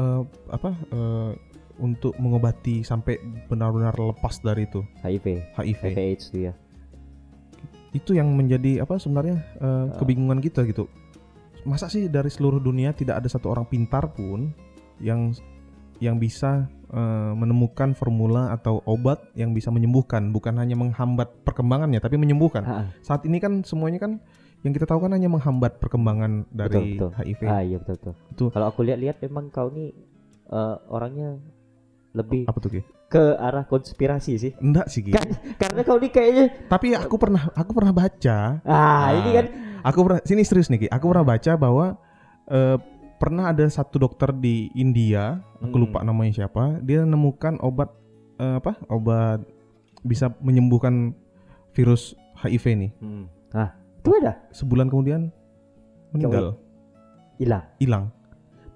eh, 0.01 0.23
apa 0.49 0.71
eh, 0.95 1.33
untuk 1.77 2.17
mengobati 2.17 2.81
sampai 2.81 3.21
benar-benar 3.53 3.93
lepas 3.93 4.41
dari 4.41 4.65
itu 4.65 4.81
HIV, 5.05 5.53
HIV 5.61 5.81
HIV 5.85 5.99
AIDS 6.01 6.25
tuh 6.33 6.41
ya. 6.49 6.53
Itu 7.93 8.15
yang 8.15 8.31
menjadi 8.33 8.83
apa 8.83 8.97
sebenarnya 8.97 9.37
Ah. 9.59 9.91
kebingungan 9.97 10.39
kita 10.39 10.65
gitu 10.65 10.87
masa 11.63 11.87
sih 11.87 12.07
dari 12.07 12.31
seluruh 12.31 12.59
dunia 12.59 12.91
tidak 12.91 13.19
ada 13.19 13.29
satu 13.29 13.51
orang 13.51 13.67
pintar 13.67 14.07
pun 14.11 14.55
yang 15.03 15.35
yang 15.99 16.17
bisa 16.17 16.67
eh, 16.87 17.33
menemukan 17.35 17.91
formula 17.93 18.53
atau 18.53 18.79
obat 18.87 19.19
yang 19.35 19.51
bisa 19.51 19.75
menyembuhkan 19.75 20.31
bukan 20.31 20.55
hanya 20.57 20.79
menghambat 20.79 21.27
perkembangannya 21.43 21.99
tapi 21.99 22.15
menyembuhkan 22.15 22.63
Ah, 22.63 22.73
ah. 22.85 22.89
saat 23.03 23.27
ini 23.27 23.43
kan 23.43 23.67
semuanya 23.67 23.99
kan 23.99 24.23
yang 24.63 24.73
kita 24.73 24.87
tahu 24.87 25.03
kan 25.03 25.13
hanya 25.15 25.27
menghambat 25.27 25.79
perkembangan 25.79 26.47
dari 26.51 26.95
Betul, 26.97 27.11
betul. 27.11 27.11
HIV 27.19 27.41
Ah 27.47 27.63
iya 27.63 27.77
betul 27.79 27.95
betul. 27.99 28.15
Betul. 28.31 28.49
Kalau 28.51 28.67
aku 28.67 28.81
lihat-lihat 28.83 29.17
memang 29.23 29.51
kau 29.51 29.69
nih 29.69 29.91
eh, 30.47 30.77
orangnya 30.89 31.39
lebih 32.15 32.47
apa 32.47 32.59
tuh 32.59 32.71
Ki? 32.73 32.81
Ke 33.07 33.39
arah 33.39 33.63
konspirasi 33.63 34.33
sih. 34.35 34.53
enggak 34.59 34.87
sih. 34.87 35.07
Kan- 35.07 35.31
Karena 35.57 35.81
kau 35.83 35.97
nih 35.97 36.11
kayaknya 36.11 36.45
tapi 36.67 36.91
aku 36.93 37.17
pernah 37.17 37.49
aku 37.53 37.71
pernah 37.73 37.93
baca 37.93 38.39
ah 38.63 39.09
ini 39.15 39.31
kan 39.33 39.47
Aku 39.85 40.03
pernah 40.03 40.19
sini 40.21 40.43
serius 40.43 40.67
nih 40.67 40.83
Ki. 40.83 40.89
Aku 40.91 41.07
pernah 41.07 41.23
baca 41.25 41.53
bahwa 41.55 41.95
eh, 42.47 42.75
pernah 43.17 43.49
ada 43.49 43.63
satu 43.67 43.97
dokter 43.97 44.35
di 44.35 44.67
India, 44.73 45.39
aku 45.57 45.73
Hmm. 45.73 45.85
lupa 45.87 46.03
namanya 46.03 46.35
siapa, 46.37 46.83
dia 46.83 47.01
nemukan 47.01 47.63
obat 47.63 47.95
eh, 48.37 48.59
apa? 48.59 48.83
Obat 48.87 49.47
bisa 50.03 50.35
menyembuhkan 50.39 51.15
virus 51.71 52.13
HIV 52.37 52.65
nih. 52.77 52.91
hmm. 52.99 53.25
Ah, 53.51 53.71
itu 53.97 54.11
ada 54.13 54.43
Sebulan 54.51 54.87
kemudian 54.87 55.31
meninggal, 56.11 56.59
hilang. 57.39 57.63
hilang. 57.79 58.05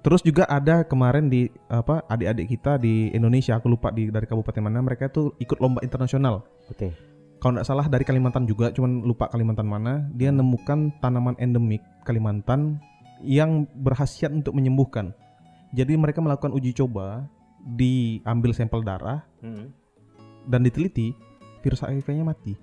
Terus 0.00 0.25
juga 0.25 0.49
ada 0.49 0.80
kemarin 0.80 1.28
di 1.28 1.52
apa 1.69 2.00
adik-adik 2.09 2.49
kita 2.49 2.80
di 2.80 3.12
Indonesia, 3.12 3.61
aku 3.61 3.69
lupa 3.69 3.92
di 3.92 4.09
dari 4.09 4.25
kabupaten 4.25 4.64
mana, 4.64 4.80
mereka 4.80 5.12
tuh 5.12 5.37
ikut 5.37 5.61
lomba 5.61 5.85
internasional. 5.85 6.40
Oke. 6.73 6.97
Kalau 7.40 7.57
nggak 7.57 7.69
salah 7.69 7.88
dari 7.88 8.04
Kalimantan 8.04 8.45
juga, 8.45 8.69
cuman 8.73 9.04
lupa 9.04 9.28
Kalimantan 9.28 9.69
mana. 9.69 10.04
Dia 10.12 10.33
nemukan 10.33 11.00
tanaman 11.00 11.37
endemik 11.37 11.80
Kalimantan 12.04 12.80
yang 13.21 13.69
berhasiat 13.76 14.33
untuk 14.33 14.57
menyembuhkan. 14.57 15.12
Jadi 15.76 15.97
mereka 15.97 16.25
melakukan 16.25 16.52
uji 16.52 16.73
coba, 16.73 17.28
diambil 17.76 18.57
sampel 18.57 18.80
darah 18.80 19.25
Hmm. 19.40 19.73
dan 20.49 20.64
diteliti, 20.64 21.12
virus 21.61 21.85
HIV-nya 21.85 22.25
mati. 22.25 22.57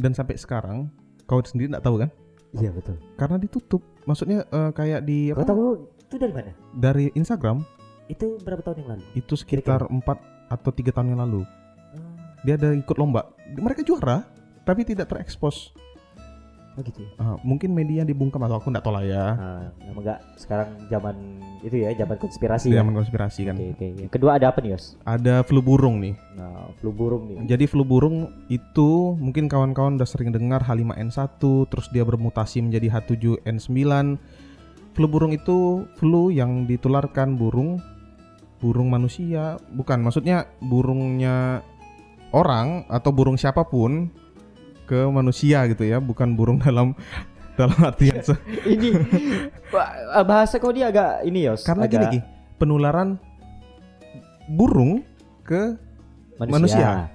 Dan 0.00 0.16
sampai 0.16 0.36
sekarang, 0.40 0.88
kau 1.24 1.40
sendiri 1.44 1.76
nggak 1.76 1.84
tahu 1.84 2.00
kan? 2.00 2.10
Iya 2.56 2.72
betul. 2.72 2.96
Karena 3.20 3.36
ditutup. 3.36 3.84
Maksudnya 4.08 4.48
eh, 4.48 4.70
kayak 4.72 5.04
di 5.04 5.28
Kau 5.32 5.44
apa? 5.44 5.48
tahu 5.48 5.66
itu 6.10 6.18
dari 6.18 6.34
mana? 6.34 6.50
Dari 6.74 7.06
Instagram 7.14 7.62
Itu 8.10 8.42
berapa 8.42 8.58
tahun 8.66 8.82
yang 8.82 8.90
lalu? 8.98 9.04
itu 9.14 9.34
sekitar 9.38 9.86
4 9.86 10.02
atau 10.50 10.70
tiga 10.74 10.90
tahun 10.90 11.14
yang 11.14 11.22
lalu. 11.22 11.46
Dia 12.42 12.58
ada 12.58 12.74
ikut 12.74 12.96
lomba. 12.98 13.30
Mereka 13.54 13.86
juara, 13.86 14.26
tapi 14.66 14.82
tidak 14.82 15.06
terekspos. 15.06 15.70
Oh 16.78 16.82
gitu 16.82 17.02
ya. 17.02 17.10
Ah, 17.18 17.36
mungkin 17.42 17.70
media 17.74 18.06
dibungkam 18.06 18.42
atau 18.46 18.58
aku 18.62 18.70
nggak 18.70 18.82
tahu 18.82 18.94
lah 18.94 19.04
ya. 19.06 19.24
Nah, 19.34 19.62
enggak 19.94 20.18
sekarang 20.38 20.74
zaman 20.90 21.14
itu 21.62 21.82
ya, 21.82 21.94
zaman 21.94 22.16
konspirasi 22.18 22.66
ya. 22.70 22.82
Zaman 22.82 22.94
konspirasi 22.94 23.40
kan. 23.46 23.54
Oke, 23.58 23.74
oke. 23.74 23.86
Yang 24.06 24.12
kedua 24.14 24.30
ada 24.38 24.50
apa 24.50 24.58
nih, 24.62 24.74
Yos? 24.74 24.94
Ada 25.02 25.42
flu 25.46 25.62
burung 25.62 25.98
nih. 26.02 26.14
Nah, 26.34 26.70
flu 26.78 26.90
burung 26.94 27.26
nih. 27.30 27.36
Jadi 27.46 27.64
flu 27.70 27.82
burung 27.86 28.30
itu 28.50 29.18
mungkin 29.18 29.46
kawan-kawan 29.50 29.98
udah 29.98 30.08
sering 30.08 30.30
dengar 30.30 30.62
H5N1 30.62 31.38
terus 31.70 31.86
dia 31.90 32.02
bermutasi 32.06 32.62
menjadi 32.62 32.86
H7N9. 32.98 33.78
Flu 34.90 35.06
burung 35.06 35.30
itu 35.30 35.86
flu 35.96 36.34
yang 36.34 36.66
ditularkan 36.66 37.38
burung 37.38 37.78
burung 38.60 38.92
manusia, 38.92 39.56
bukan 39.72 40.04
maksudnya 40.04 40.44
burungnya 40.60 41.64
orang 42.30 42.84
atau 42.92 43.10
burung 43.10 43.40
siapa 43.40 43.64
pun 43.64 44.12
ke 44.84 45.08
manusia 45.08 45.64
gitu 45.72 45.88
ya, 45.88 45.98
bukan 45.98 46.36
burung 46.36 46.60
dalam 46.66 46.92
dalam 47.56 47.76
artian 47.80 48.20
ini 48.72 48.96
Wah, 49.72 50.22
bahasa 50.24 50.60
kau 50.60 50.72
dia 50.72 50.92
agak 50.92 51.24
ini, 51.24 51.48
Yos. 51.48 51.64
karena 51.64 51.84
gini 51.88 52.04
agak 52.04 52.12
Ki, 52.12 52.20
penularan 52.60 53.16
burung 54.48 55.04
ke 55.44 55.76
manusia. 56.36 57.08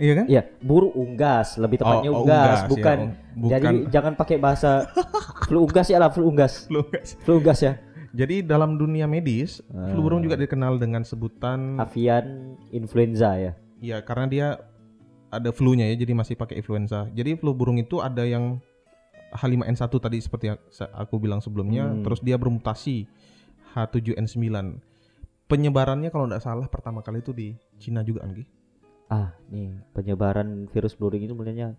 Iya 0.00 0.12
kan? 0.16 0.24
Iya, 0.26 0.42
burung 0.58 0.96
unggas, 0.96 1.54
lebih 1.54 1.76
tepatnya 1.78 2.08
Oh, 2.10 2.14
oh, 2.14 2.20
unggas, 2.24 2.58
ya, 2.58 2.66
bukan. 2.66 2.98
bukan 3.36 3.50
Jadi 3.52 3.76
jangan 3.88 4.12
pakai 4.16 4.36
bahasa 4.36 4.88
flu 5.48 5.62
unggas 5.62 5.86
ya 5.86 6.00
lah, 6.00 6.08
flu 6.08 6.24
unggas. 6.26 6.64
flu 6.66 6.80
unggas. 6.80 7.08
Flu 7.20 7.32
unggas 7.36 7.60
ya. 7.60 7.76
Jadi 8.10 8.42
dalam 8.42 8.74
dunia 8.74 9.06
medis, 9.06 9.60
Ah. 9.70 9.92
flu 9.92 10.02
burung 10.02 10.18
juga 10.18 10.34
dikenal 10.34 10.76
dengan 10.76 11.04
sebutan 11.04 11.78
Avian 11.78 12.56
influenza 12.70 13.36
ya. 13.36 13.52
ya 13.78 14.02
karena 14.02 14.26
dia 14.26 14.46
ada 15.30 15.54
flu-nya 15.54 15.86
ya, 15.86 15.94
jadi 15.94 16.10
masih 16.10 16.34
pakai 16.34 16.58
influenza. 16.58 17.06
Jadi 17.12 17.38
flu 17.38 17.54
burung 17.54 17.78
itu 17.78 18.02
ada 18.02 18.26
yang 18.26 18.58
H5N1 19.30 19.86
tadi 19.94 20.18
seperti 20.18 20.50
aku 20.90 21.22
bilang 21.22 21.38
sebelumnya, 21.38 21.86
Hmm. 21.86 22.02
terus 22.02 22.18
dia 22.18 22.34
bermutasi 22.34 23.06
H7N9. 23.70 24.82
Penyebarannya 25.46 26.10
kalau 26.10 26.26
tidak 26.26 26.42
salah 26.42 26.66
pertama 26.66 27.02
kali 27.02 27.22
itu 27.22 27.30
di 27.30 27.54
Cina 27.78 28.02
juga 28.02 28.22
Ki? 28.26 28.42
Ah, 29.10 29.34
nih 29.50 29.74
penyebaran 29.90 30.70
virus 30.70 30.94
flu 30.94 31.10
burung 31.10 31.18
ini 31.20 31.34
mulanya 31.34 31.74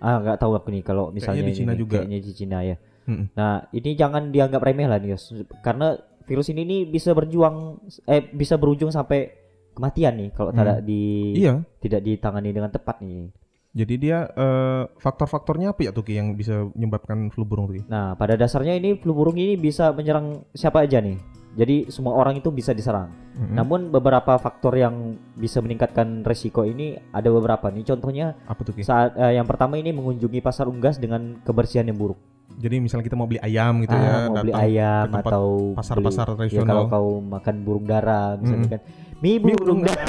ah 0.00 0.18
nggak 0.18 0.40
tahu 0.40 0.56
aku 0.56 0.72
nih 0.72 0.82
kalau 0.82 1.12
misalnya 1.12 1.44
di 1.44 1.52
ini 1.52 1.58
Cina 1.60 1.72
nih, 1.72 1.78
juga. 1.78 1.92
kayaknya 2.00 2.18
di 2.18 2.32
Cina 2.32 2.58
ya. 2.64 2.76
Mm-mm. 3.02 3.26
Nah, 3.36 3.66
ini 3.70 3.90
jangan 3.92 4.30
dianggap 4.30 4.62
remeh 4.62 4.86
lah 4.88 4.96
nih. 4.96 5.14
Karena 5.60 5.94
virus 6.24 6.48
ini 6.48 6.62
nih 6.64 6.80
bisa 6.86 7.12
berjuang 7.12 7.78
eh 8.06 8.22
bisa 8.24 8.56
berujung 8.56 8.88
sampai 8.88 9.30
kematian 9.72 10.14
nih 10.16 10.30
kalau 10.32 10.50
Hmm. 10.50 10.58
tidak 10.58 10.78
di 10.82 11.02
Iya. 11.38 11.54
tidak 11.78 12.00
ditangani 12.02 12.50
dengan 12.50 12.70
tepat 12.70 12.98
nih. 12.98 13.30
Jadi 13.72 13.94
dia 13.96 14.28
eh, 14.28 14.82
faktor-faktornya 14.96 15.72
apa 15.72 15.80
ya 15.82 15.90
tuh 15.90 16.04
Ki 16.04 16.16
yang 16.16 16.36
bisa 16.36 16.68
menyebabkan 16.72 17.28
flu 17.28 17.44
burung 17.44 17.68
tuh? 17.68 17.84
Nah, 17.86 18.12
pada 18.14 18.36
dasarnya 18.36 18.76
ini 18.76 18.96
flu 18.96 19.12
burung 19.12 19.36
ini 19.36 19.56
bisa 19.56 19.92
menyerang 19.92 20.44
siapa 20.52 20.84
aja 20.84 21.00
nih? 21.00 21.16
Jadi 21.52 21.92
semua 21.92 22.16
orang 22.16 22.40
itu 22.40 22.48
bisa 22.48 22.72
diserang. 22.72 23.12
Mm-mm. 23.36 23.52
Namun 23.52 23.80
beberapa 23.88 24.36
faktor 24.36 24.72
yang 24.72 25.14
bisa 25.36 25.60
meningkatkan 25.60 26.24
resiko 26.24 26.64
ini 26.64 26.96
ada 27.12 27.28
beberapa 27.28 27.68
nih. 27.68 27.84
Contohnya 27.84 28.32
apa 28.44 28.60
tuh 28.64 28.72
Ki? 28.72 28.82
saat 28.82 29.12
eh, 29.14 29.36
yang 29.36 29.44
pertama 29.44 29.76
ini 29.76 29.92
mengunjungi 29.92 30.40
pasar 30.40 30.64
unggas 30.64 30.96
dengan 30.96 31.36
kebersihan 31.40 31.84
yang 31.84 31.96
buruk. 31.96 32.16
Jadi 32.52 32.80
misalnya 32.80 33.04
kita 33.04 33.16
mau 33.16 33.24
beli 33.24 33.40
ayam 33.40 33.80
gitu 33.80 33.92
ah, 33.92 34.00
ya, 34.00 34.12
mau 34.28 34.36
beli 34.44 34.52
ayam 34.52 35.06
atau 35.12 35.46
pasar-pasar 35.72 36.26
ya 36.28 36.34
tradisional. 36.36 36.68
kalau 36.68 36.84
kau 36.88 37.08
makan 37.20 37.54
burung 37.64 37.84
dara 37.84 38.36
misalnya 38.36 38.68
Mm. 38.68 38.72
kan. 38.72 38.80
Mie 39.22 39.38
burung 39.38 39.58
burung 39.62 39.80
dara. 39.86 40.04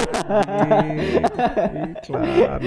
Iklan. 1.94 2.60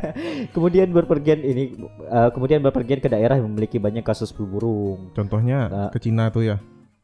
kemudian 0.54 0.88
berpergian 0.90 1.40
ini 1.40 1.64
eh, 2.02 2.28
kemudian 2.32 2.60
berpergian 2.60 3.00
ke 3.00 3.08
daerah 3.08 3.38
yang 3.38 3.48
memiliki 3.48 3.76
banyak 3.76 4.02
kasus 4.02 4.32
flu 4.32 4.44
burung. 4.44 5.12
Contohnya 5.12 5.58
Nah. 5.68 5.90
ke 5.90 5.98
Cina 5.98 6.28
tuh 6.28 6.44
ya. 6.44 6.56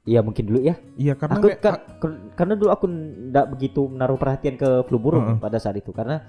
Iya 0.04 0.20
mungkin 0.20 0.44
dulu 0.44 0.60
ya. 0.60 0.74
Iya 0.94 1.14
karena 1.14 1.36
Aku 1.36 1.48
me- 1.48 1.58
ka- 1.58 1.82
karena 2.34 2.54
dulu 2.54 2.70
aku 2.70 2.84
tidak 2.86 3.46
begitu 3.50 3.80
menaruh 3.86 4.16
perhatian 4.16 4.54
ke 4.54 4.82
flu 4.84 4.96
burung 4.96 5.24
Heeh. 5.24 5.38
pada 5.38 5.58
saat 5.58 5.76
itu 5.76 5.90
karena 5.90 6.22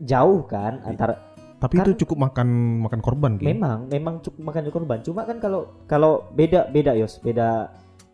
jauh 0.00 0.44
kan 0.44 0.80
antara 0.82 1.20
tapi 1.56 1.76
kan- 1.76 1.86
itu 1.86 2.04
cukup 2.04 2.28
makan 2.28 2.48
makan 2.82 3.00
korban 3.00 3.32
Ki. 3.34 3.44
memang 3.46 3.88
memang 3.88 4.20
cukup 4.20 4.40
makan 4.44 4.68
korban. 4.68 4.98
Cuma 5.00 5.24
kan 5.24 5.38
kalau 5.38 5.72
kalau 5.86 6.28
beda 6.30 6.68
beda 6.68 6.92
Yos, 6.94 7.16
beda 7.18 7.72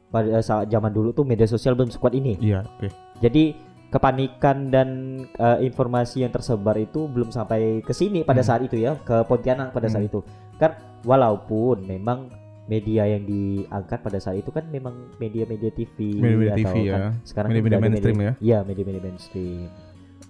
pada 0.09 0.38
saat 0.40 0.66
zaman 0.66 0.90
dulu 0.90 1.11
tuh 1.11 1.23
media 1.23 1.47
sosial 1.47 1.75
belum 1.75 1.88
sekuat 1.88 2.12
ini. 2.12 2.35
Iya, 2.37 2.62
oke. 2.69 2.90
Jadi 3.19 3.54
kepanikan 3.90 4.71
dan 4.71 4.88
eh, 5.28 5.59
informasi 5.61 6.23
yang 6.23 6.30
tersebar 6.30 6.75
itu 6.76 7.07
belum 7.07 7.30
sampai 7.30 7.83
ke 7.83 7.90
sini 7.90 8.23
pada 8.23 8.38
Hmm. 8.38 8.49
saat 8.49 8.61
itu 8.62 8.76
ya, 8.76 8.95
ke 8.97 9.23
Pontianak 9.25 9.71
pada 9.71 9.87
saat 9.87 10.02
Hmm. 10.02 10.11
itu. 10.11 10.21
Kan 10.54 10.75
walaupun 11.02 11.83
memang 11.83 12.30
media 12.70 13.02
yang 13.02 13.26
diangkat 13.26 13.98
pada 13.98 14.22
saat 14.22 14.38
itu 14.38 14.54
kan 14.54 14.62
memang 14.70 15.10
media-media 15.18 15.74
TV 15.74 16.14
Media-media 16.22 16.54
atau 16.54 16.62
TV 16.62 16.74
ya. 16.86 16.92
kan 16.94 17.02
sekarang 17.26 17.48
kan 17.50 17.54
Media-media 17.58 17.80
mainstream 17.82 18.16
media- 18.16 18.30
ya. 18.30 18.34
Iya, 18.38 18.58
media-media 18.62 19.02
mainstream. 19.02 19.66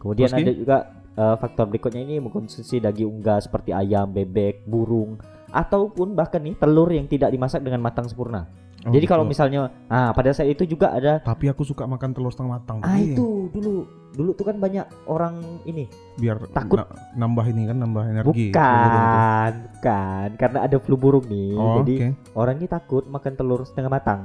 Kemudian 0.00 0.28
Terus, 0.32 0.40
ada 0.40 0.52
juga 0.56 0.76
eh, 1.20 1.36
faktor 1.36 1.64
berikutnya 1.68 2.00
ini 2.00 2.16
mengkonsumsi 2.24 2.80
daging 2.80 3.20
unggas 3.20 3.44
seperti 3.44 3.76
ayam, 3.76 4.08
bebek, 4.08 4.64
burung 4.64 5.20
ataupun 5.52 6.16
bahkan 6.16 6.40
nih 6.40 6.56
telur 6.56 6.88
yang 6.88 7.04
tidak 7.10 7.28
dimasak 7.28 7.60
dengan 7.60 7.84
matang 7.84 8.08
sempurna. 8.08 8.48
Oh, 8.80 8.90
Jadi 8.90 9.04
kalau 9.04 9.22
gitu. 9.22 9.30
misalnya 9.30 9.60
ah 9.86 10.08
pada 10.10 10.32
saat 10.32 10.48
itu 10.48 10.64
juga 10.64 10.88
ada 10.90 11.20
tapi 11.20 11.46
aku 11.46 11.60
suka 11.62 11.84
makan 11.84 12.10
telur 12.10 12.28
setengah 12.28 12.56
matang. 12.56 12.80
Ah 12.80 12.96
itu 12.96 13.52
dulu 13.52 13.84
dulu 14.10 14.30
tuh 14.32 14.42
kan 14.42 14.56
banyak 14.56 14.82
orang 15.04 15.36
ini 15.62 15.84
biar 16.16 16.40
Takut. 16.48 16.80
na- 16.80 16.88
nambah 17.14 17.44
ini 17.46 17.62
kan 17.64 17.76
nambah 17.76 18.04
energi. 18.08 18.48
itu. 18.48 18.50
bukan 18.50 19.52
bukan 19.70 20.28
karena 20.34 20.58
ada 20.60 20.76
flu 20.78 20.96
burung 20.96 21.22
nih 21.24 21.52
Oh, 21.54 21.78
jadi 21.78 21.94
oke. 21.94 22.08
orang 22.34 22.54
ini 22.56 22.66
takut 22.66 23.04
makan 23.06 23.32
telur 23.34 23.60
setengah 23.62 23.90
matang 23.90 24.20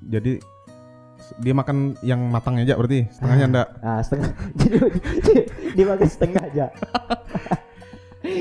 Jadi 0.00 0.36
dia 1.36 1.52
makan 1.52 1.76
yang 2.00 2.20
matangnya 2.26 2.62
aja 2.64 2.74
berarti 2.74 3.08
setengahnya 3.10 3.42
Ah. 3.42 3.50
enggak. 3.50 3.68
ah 3.82 4.00
setengah 4.00 4.28
jadi 4.60 4.76
dia 5.76 5.84
makan 5.86 6.08
setengah 6.08 6.42
aja 6.42 6.66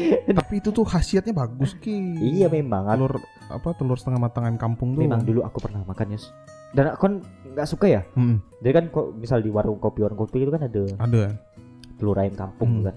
Tapi 0.40 0.54
itu 0.56 0.70
tuh 0.70 0.84
khasiatnya 0.84 1.32
bagus 1.32 1.74
ki. 1.76 1.96
iya 2.20 2.48
memang 2.48 2.88
Telur 2.88 3.14
apa 3.48 3.70
telur 3.74 3.96
setengah 3.96 4.20
matang 4.20 4.44
ayam 4.44 4.56
kampung 4.56 4.92
tuh. 4.92 5.02
memang 5.02 5.22
dulu 5.22 5.42
aku 5.42 5.58
pernah 5.60 5.82
makan 5.82 6.12
Yus 6.12 6.30
dan 6.70 6.90
aku 6.90 7.02
kan 7.02 7.14
nggak 7.48 7.64
suka 7.66 7.88
ya 7.88 8.02
Mm-mm. 8.14 8.44
jadi 8.60 8.74
kan 8.74 8.86
kok 8.90 9.08
misal 9.14 9.40
di 9.40 9.48
warung 9.48 9.78
kopi 9.78 10.02
warung 10.02 10.18
kopi 10.18 10.42
itu 10.42 10.50
kan 10.50 10.62
ada 10.62 10.84
Ada. 10.98 11.32
telur 11.96 12.16
ayam 12.16 12.36
kampung 12.36 12.70
Hmm. 12.78 12.86
kan 12.86 12.96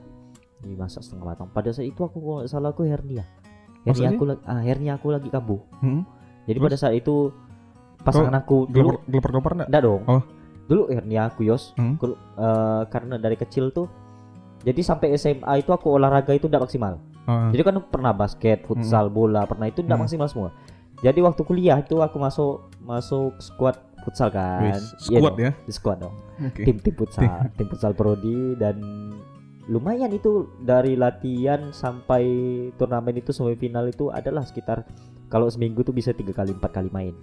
dimasak 0.61 1.01
setengah 1.01 1.25
matang 1.29 1.49
pada 1.49 1.71
saat 1.71 1.87
itu 1.87 2.01
aku 2.01 2.19
kalau 2.19 2.43
salah 2.45 2.69
aku 2.69 2.83
hernia 2.83 3.23
hernia 3.23 3.87
Maksudnya? 3.87 4.11
aku 4.13 4.25
lagi 4.27 4.43
ah 4.45 4.61
hernia 4.61 4.93
aku 4.95 5.09
lagi 5.09 5.29
kambuh 5.29 5.63
Hmm. 5.79 6.03
jadi 6.45 6.59
Terus? 6.59 6.67
pada 6.67 6.77
saat 6.77 6.95
itu 6.95 7.31
pasangan 8.01 8.35
aku 8.35 8.67
dulu 8.67 8.97
gelepar 9.07 9.31
gelepar 9.31 9.53
enggak? 9.55 9.69
Enggak 9.69 9.83
dong. 9.83 10.03
Oh. 10.05 10.23
Dulu 10.67 10.83
hernia 10.89 11.21
aku 11.25 11.41
Yos. 11.43 11.75
Hmm. 11.75 11.95
Kul- 11.95 12.17
eh, 12.17 12.83
karena 12.87 13.15
dari 13.17 13.37
kecil 13.37 13.71
tuh 13.71 13.87
jadi 14.61 14.81
sampai 14.81 15.15
SMA 15.15 15.53
itu 15.57 15.71
aku 15.71 15.91
olahraga 15.91 16.31
itu 16.31 16.45
tidak 16.45 16.65
maksimal. 16.65 17.01
Ah, 17.23 17.49
Jadi 17.49 17.63
kan 17.63 17.77
pernah 17.83 18.11
basket, 18.11 18.65
futsal, 18.65 19.07
bola, 19.07 19.45
pernah 19.45 19.65
itu 19.65 19.81
tidak 19.81 19.95
Hmm. 19.95 20.05
maksimal 20.05 20.27
semua. 20.27 20.51
Jadi 20.99 21.19
waktu 21.19 21.43
kuliah 21.43 21.79
itu 21.79 21.97
aku 21.99 22.17
masuk 22.17 22.53
masuk 22.79 23.37
squad 23.39 23.77
futsal 24.01 24.29
kan. 24.29 24.65
wis, 24.67 24.93
Iya 25.07 25.17
squad 25.17 25.31
dong, 25.31 25.39
ya. 25.39 25.53
di 25.59 25.73
squad 25.73 25.99
dong. 25.99 26.15
Oke. 26.43 26.63
Tim 26.63 26.77
tim 26.77 26.95
futsal, 26.95 27.25
tim 27.55 27.67
futsal 27.67 27.93
prodi 27.93 28.37
dan 28.55 28.77
lumayan 29.67 30.11
itu 30.11 30.33
dari 30.59 30.93
latihan 30.95 31.71
sampai 31.71 32.25
turnamen 32.75 33.15
itu 33.15 33.31
semifinal 33.31 33.87
itu 33.87 34.09
adalah 34.11 34.43
sekitar 34.43 34.83
kalau 35.27 35.47
seminggu 35.47 35.81
tuh 35.81 35.93
bisa 35.93 36.11
tiga 36.11 36.35
kali 36.35 36.51
empat 36.51 36.73
kali 36.75 36.91
main 36.91 37.15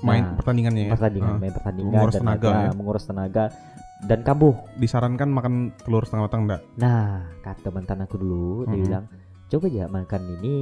Main 0.00 0.24
Nah, 0.24 0.32
pertandingannya 0.34 0.82
ya. 0.82 0.90
pertandingan 0.90 1.34
Ah. 1.34 1.38
main 1.38 1.52
pertandingan 1.52 1.92
Menguras 1.92 2.14
dan 2.14 2.22
tenaga 2.22 2.48
ya. 2.48 2.70
menguras 2.72 3.04
tenaga 3.04 3.44
dan 4.02 4.20
kambuh 4.20 4.56
Disarankan 4.74 5.28
makan 5.28 5.54
telur 5.78 6.02
setengah 6.02 6.24
matang 6.24 6.42
enggak? 6.44 6.60
nah 6.74 7.24
kata 7.40 7.68
mantan 7.68 8.00
aku 8.00 8.16
dulu 8.16 8.64
dia 8.64 8.74
Mhm. 8.74 8.82
bilang 8.82 9.04
coba 9.46 9.66
aja 9.66 9.84
makan 9.86 10.22
ini 10.32 10.54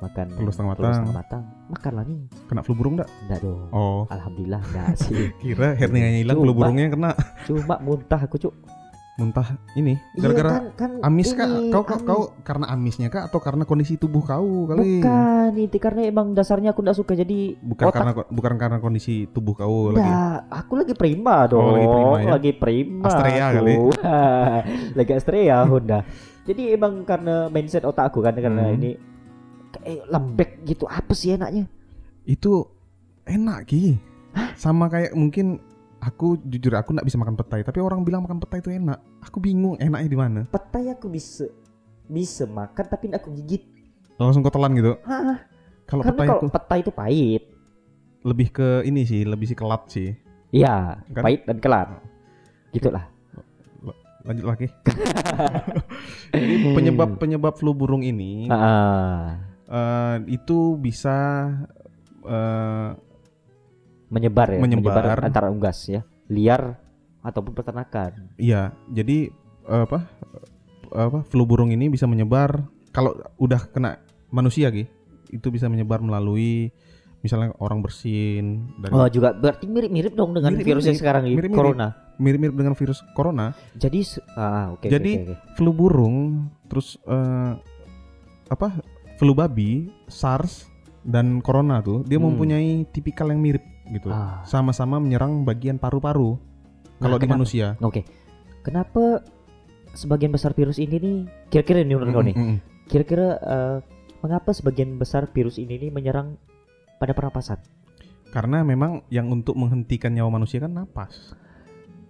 makan 0.00 0.26
Telur 0.32 0.48
setengah 0.50 0.70
matang. 0.72 0.92
setengah 0.92 1.14
matang 1.14 1.42
makanlah 1.68 2.04
nih 2.04 2.20
Kena 2.46 2.60
flu 2.60 2.72
burung 2.72 2.94
enggak? 2.94 3.10
enggak 3.22 3.38
dong 3.40 3.68
Oh. 3.70 4.02
alhamdulillah 4.08 4.62
enggak 4.64 4.88
sih 4.98 5.28
Kira 5.42 5.68
hernianya 5.72 6.18
hilang, 6.18 6.36
flu 6.36 6.50
burungnya 6.50 6.86
kena 6.88 7.10
cuma 7.44 7.76
muntah 7.78 8.20
aku 8.20 8.36
cuk 8.38 8.54
muntah 9.20 9.44
ini 9.76 10.00
Iya 10.16 10.20
gara-gara 10.24 10.48
kan, 10.48 10.64
kan 10.72 10.90
amis 11.04 11.36
ini, 11.36 11.68
Kau, 11.68 11.84
kau, 11.84 12.00
amis. 12.00 12.08
kau 12.08 12.22
karena 12.40 12.66
amisnya 12.72 13.08
kah 13.12 13.28
atau 13.28 13.36
karena 13.36 13.68
kondisi 13.68 13.94
tubuh 13.94 14.24
kau 14.24 14.64
kali? 14.64 15.04
bukan 15.04 15.52
itu 15.54 15.76
karena 15.76 16.08
emang 16.08 16.32
dasarnya 16.32 16.72
aku 16.72 16.80
enggak 16.80 16.96
suka 16.96 17.12
jadi 17.12 17.60
Bukan 17.60 17.84
otak 17.84 18.00
karena 18.00 18.12
bukan 18.26 18.52
karena 18.56 18.78
kondisi 18.80 19.28
tubuh 19.28 19.52
kau 19.52 19.92
lagi. 19.92 20.08
Aku 20.48 20.72
lagi 20.74 20.94
prima 20.96 21.44
dong. 21.44 21.60
Oh, 21.60 21.76
lagi 21.76 21.86
prima 21.86 22.16
ya? 22.16 22.30
Lagi 22.32 22.52
prima. 22.56 23.04
Astrea 23.04 23.44
aku. 23.44 23.56
kali. 23.60 23.74
lagi 24.98 25.12
Astrea 25.12 25.58
Honda. 25.66 25.98
Jadi 26.46 26.62
emang 26.72 27.04
karena 27.04 27.46
mindset 27.46 27.84
otak 27.84 28.08
aku 28.08 28.24
kan 28.24 28.32
karena 28.32 28.64
Hmm. 28.64 28.76
ini 28.80 28.90
kayak 29.70 30.02
lembek 30.08 30.50
gitu. 30.64 30.88
Apa 30.88 31.12
sih 31.12 31.36
enaknya? 31.36 31.68
Itu 32.24 32.66
enak 33.22 33.68
ki. 33.68 33.98
Sama 34.54 34.86
kayak 34.86 35.12
mungkin 35.12 35.58
aku 36.00 36.40
jujur 36.42 36.72
aku 36.74 36.96
nggak 36.96 37.06
bisa 37.06 37.20
makan 37.20 37.36
petai, 37.36 37.60
tapi 37.62 37.78
orang 37.78 38.00
bilang 38.02 38.24
makan 38.24 38.40
petai 38.40 38.60
itu 38.60 38.72
enak. 38.72 38.98
Aku 39.24 39.38
bingung 39.38 39.76
enaknya 39.76 40.08
di 40.08 40.18
mana. 40.18 40.40
Petai 40.48 40.90
aku 40.90 41.06
bisa 41.08 41.44
bisa 42.10 42.44
makan 42.44 42.84
tapi 42.88 43.12
aku 43.12 43.30
gigit. 43.36 43.62
Langsung 44.16 44.42
kau 44.42 44.52
telan 44.52 44.74
gitu. 44.74 44.96
Kalau 45.86 46.02
petai 46.02 46.26
kalau 46.26 46.40
aku 46.40 46.48
petai 46.50 46.80
itu 46.82 46.92
pahit. 46.92 47.44
lebih 48.20 48.52
ke 48.52 48.84
ini 48.84 49.08
sih, 49.08 49.24
lebih 49.24 49.48
sih 49.48 49.56
kelat 49.56 49.88
sih. 49.88 50.12
Iya, 50.52 51.00
Kan? 51.08 51.22
pahit 51.24 51.40
dan 51.48 51.56
kelat. 51.56 51.88
Gitulah. 52.70 53.08
Lanjut 54.20 54.44
lagi. 54.44 54.68
Jadi 56.36 56.54
penyebab 56.76 57.16
penyebab 57.16 57.56
flu 57.56 57.72
burung 57.72 58.04
ini 58.04 58.44
Ah, 58.52 59.40
eh, 59.64 60.16
itu 60.28 60.76
bisa 60.76 61.48
eh, 62.22 62.88
menyebar 64.10 64.50
ya, 64.50 64.60
Menyebar. 64.60 65.22
antara 65.22 65.48
unggas 65.48 65.86
ya, 65.86 66.02
liar 66.26 66.76
ataupun 67.22 67.54
peternakan. 67.54 68.34
Iya, 68.36 68.74
jadi 68.90 69.30
eh, 69.64 69.82
apa 69.86 70.10
apa 70.90 71.22
flu 71.22 71.46
burung 71.46 71.70
ini 71.70 71.86
bisa 71.86 72.04
menyebar 72.04 72.66
kalau 72.90 73.14
udah 73.38 73.70
kena 73.70 74.02
manusia 74.28 74.66
Ki, 74.68 74.90
itu 75.30 75.46
bisa 75.48 75.70
menyebar 75.70 76.02
melalui 76.02 76.74
misalnya 77.20 77.52
orang 77.60 77.78
bersin 77.78 78.66
dan 78.80 78.90
Oh 78.90 79.06
juga 79.06 79.30
berarti 79.30 79.68
mirip-mirip 79.68 80.16
dong 80.16 80.32
dengan 80.32 80.50
Mirip-mirip, 80.50 80.80
virus 80.80 80.84
yang 80.88 80.98
sekarang 80.98 81.22
ini 81.28 81.36
mirip-mirip. 81.36 81.60
corona. 81.76 81.88
mirip-mirip 82.18 82.56
dengan 82.56 82.74
virus 82.74 83.00
corona. 83.14 83.46
Jadi 83.74 84.00
ah 84.34 84.74
oke. 84.74 84.84
oke, 84.84 84.86
Jadi, 84.88 85.12
oke, 85.14 85.24
oke. 85.30 85.34
Flu 85.54 85.70
burung, 85.70 86.16
terus 86.66 86.98
eh, 87.06 87.52
apa? 88.48 88.68
Flu 89.16 89.36
babi, 89.36 89.86
SARS 90.04 90.66
dan 91.00 91.38
corona 91.40 91.78
tuh 91.80 92.02
dia 92.02 92.16
Hmm. 92.16 92.32
mempunyai 92.32 92.88
tipikal 92.88 93.28
yang 93.28 93.40
mirip 93.40 93.62
gitu. 93.90 94.08
Ah. 94.08 94.40
Sama-sama 94.46 94.96
menyerang 94.96 95.42
bagian 95.42 95.76
paru-paru. 95.76 96.38
Nah, 96.98 97.08
Kalau 97.08 97.16
di 97.16 97.24
kenapa- 97.26 97.36
manusia. 97.38 97.66
Oke. 97.80 98.06
Kenapa 98.60 99.24
sebagian 99.92 100.30
besar 100.30 100.54
virus 100.54 100.78
ini 100.78 100.96
nih 100.96 101.16
kira-kira 101.48 101.82
ini 101.82 101.96
menurut 101.96 102.24
nih. 102.30 102.36
Mm, 102.36 102.46
mm. 102.46 102.58
Kira-kira 102.86 103.28
eh, 103.36 103.76
mengapa 104.20 104.50
sebagian 104.52 104.94
besar 104.96 105.26
virus 105.30 105.56
ini 105.56 105.80
nih 105.80 105.90
menyerang 105.90 106.36
pada 106.96 107.10
pernapasan? 107.10 107.58
Karena 108.30 108.62
memang 108.62 109.02
yang 109.10 109.26
untuk 109.26 109.58
menghentikan 109.58 110.14
nyawa 110.14 110.38
manusia 110.38 110.62
kan 110.62 110.70
napas. 110.70 111.34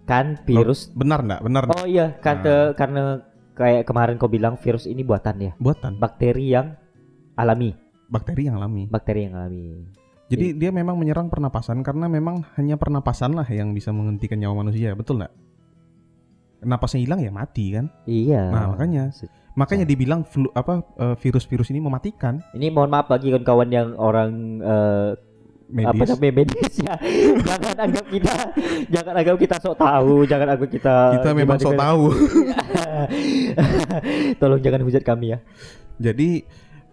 Kan 0.04 0.42
virus 0.44 0.90
Benar 0.90 1.22
enggak? 1.22 1.40
Benar? 1.40 1.62
Oh 1.70 1.86
iya, 1.86 2.12
kata 2.18 2.74
karena 2.74 3.22
kayak 3.54 3.86
kemarin 3.86 4.18
kau 4.18 4.26
bilang 4.26 4.58
virus 4.58 4.84
ini 4.84 5.00
buatan 5.00 5.36
ya, 5.38 5.52
Buatan 5.56 5.96
bakteri 5.96 6.50
yang 6.50 6.74
alami, 7.36 7.72
bakteri 8.10 8.50
yang 8.50 8.58
alami. 8.58 8.84
bakteri 8.90 9.20
yang 9.30 9.38
alami. 9.38 9.86
Jadi 10.30 10.54
dia 10.54 10.70
memang 10.70 10.94
menyerang 10.94 11.26
pernapasan 11.26 11.82
karena 11.82 12.06
memang 12.06 12.46
hanya 12.54 12.78
pernapasan 12.78 13.34
lah 13.34 13.46
yang 13.50 13.74
bisa 13.74 13.90
menghentikan 13.90 14.38
nyawa 14.38 14.62
manusia, 14.62 14.94
betul 14.94 15.18
nggak? 15.18 15.34
Napasnya 16.62 17.02
hilang 17.02 17.18
ya 17.18 17.34
mati 17.34 17.74
kan? 17.74 17.90
Iya. 18.06 18.46
Nah, 18.54 18.64
makanya. 18.70 19.10
Makanya 19.58 19.82
dibilang 19.82 20.22
flu 20.22 20.46
apa 20.54 20.86
eh, 21.02 21.16
virus-virus 21.18 21.74
ini 21.74 21.82
mematikan. 21.82 22.38
Ini 22.54 22.70
mohon 22.70 22.94
maaf 22.94 23.10
bagi 23.10 23.34
kawan-kawan 23.34 23.68
yang 23.74 23.88
orang 23.98 24.30
eh, 24.62 25.10
apa 25.70 25.94
medis. 25.94 26.08
namanya 26.14 26.32
medis 26.34 26.74
ya. 26.78 26.94
jangan 27.50 27.76
anggap 27.78 28.06
kita 28.06 28.34
jangan 28.86 29.14
anggap 29.18 29.36
kita 29.38 29.56
sok 29.58 29.76
tahu, 29.78 30.14
jangan 30.26 30.46
anggap 30.54 30.70
kita 30.70 30.96
Kita 31.18 31.30
memang 31.34 31.58
sok 31.58 31.74
tahu. 31.74 32.02
Tolong 34.40 34.60
jangan 34.62 34.80
hujat 34.86 35.02
kami 35.02 35.34
ya. 35.34 35.38
Jadi 35.98 36.46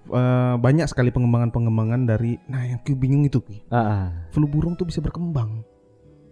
eh, 0.08 0.56
banyak 0.56 0.88
sekali 0.88 1.10
pengembangan-pengembangan 1.10 2.06
dari 2.06 2.39
nah 2.46 2.63
yang 2.63 2.80
Ki 2.82 2.93
bingung 2.93 3.24
itu 3.24 3.39
Ki. 3.39 3.63
Ah. 3.67 4.28
Flu 4.30 4.46
burung 4.46 4.74
tuh 4.74 4.84
bisa 4.84 5.00
berkembang. 5.00 5.62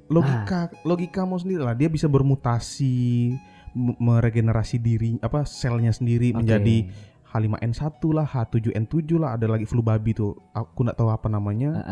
Logika 0.06 0.70
logikamu 0.84 1.34
sendiri 1.36 1.62
lah 1.62 1.74
dia 1.74 1.90
bisa 1.90 2.06
bermutasi 2.06 3.34
meregenerasi 3.76 4.78
diri 4.78 5.18
apa 5.20 5.44
selnya 5.44 5.90
sendiri 5.90 6.32
Oke. 6.32 6.42
menjadi 6.42 6.78
H5N1 7.26 8.00
lah, 8.16 8.24
H7N7 8.24 8.96
lah, 9.20 9.36
ada 9.36 9.52
lagi 9.52 9.68
flu 9.68 9.84
babi 9.84 10.16
tuh. 10.16 10.40
Aku 10.56 10.88
nggak 10.88 10.96
tahu 10.96 11.12
apa 11.12 11.28
namanya. 11.28 11.84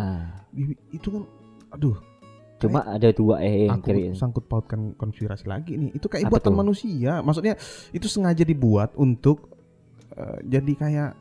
I- 0.55 0.79
Itu 0.89 1.11
kan 1.11 1.23
aduh, 1.69 1.99
Cuma 2.61 2.79
ada 2.87 3.11
dua 3.11 3.43
eh 3.43 3.67
yang 3.67 3.75
aku 3.75 3.91
kiri. 3.91 4.15
sangkut 4.15 4.47
pautkan 4.47 4.95
konspirasi 4.95 5.43
lagi 5.43 5.75
nih. 5.75 5.91
Itu 5.91 6.07
kayak 6.07 6.31
Apa 6.31 6.39
buatan 6.39 6.53
tuh? 6.53 6.59
manusia. 6.63 7.19
Maksudnya 7.19 7.59
itu 7.91 8.07
sengaja 8.07 8.47
dibuat 8.47 8.95
untuk 8.95 9.51
eh, 10.15 10.39
jadi 10.47 10.71
kayak 10.77 11.11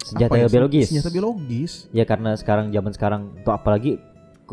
Senjata 0.00 0.36
ya, 0.36 0.48
biologis. 0.48 0.88
Senjata 0.88 1.10
biologis. 1.10 1.72
Ya 1.90 2.04
karena 2.04 2.34
sekarang 2.34 2.70
zaman 2.70 2.92
sekarang 2.92 3.22
tuh 3.40 3.52
apalagi 3.52 4.00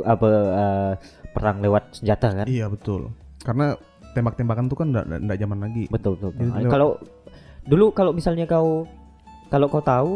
apa 0.03 0.27
eh, 0.29 0.93
perang 1.31 1.57
lewat 1.60 1.97
senjata 1.97 2.33
kan. 2.33 2.45
Iya 2.45 2.67
betul. 2.67 3.10
Karena 3.41 3.73
tembak-tembakan 4.13 4.65
tuh 4.67 4.77
kan 4.77 4.88
enggak 4.93 5.38
zaman 5.38 5.60
lagi. 5.60 5.86
Betul 5.88 6.17
betul. 6.17 6.29
betul. 6.33 6.41
Jadi 6.41 6.51
Ah, 6.51 6.60
lewat- 6.60 6.73
Kalau 6.73 6.89
dulu 7.63 7.86
kalau 7.91 8.12
misalnya 8.12 8.45
kau 8.45 8.86
kalau 9.47 9.67
kau 9.67 9.81
tahu 9.81 10.12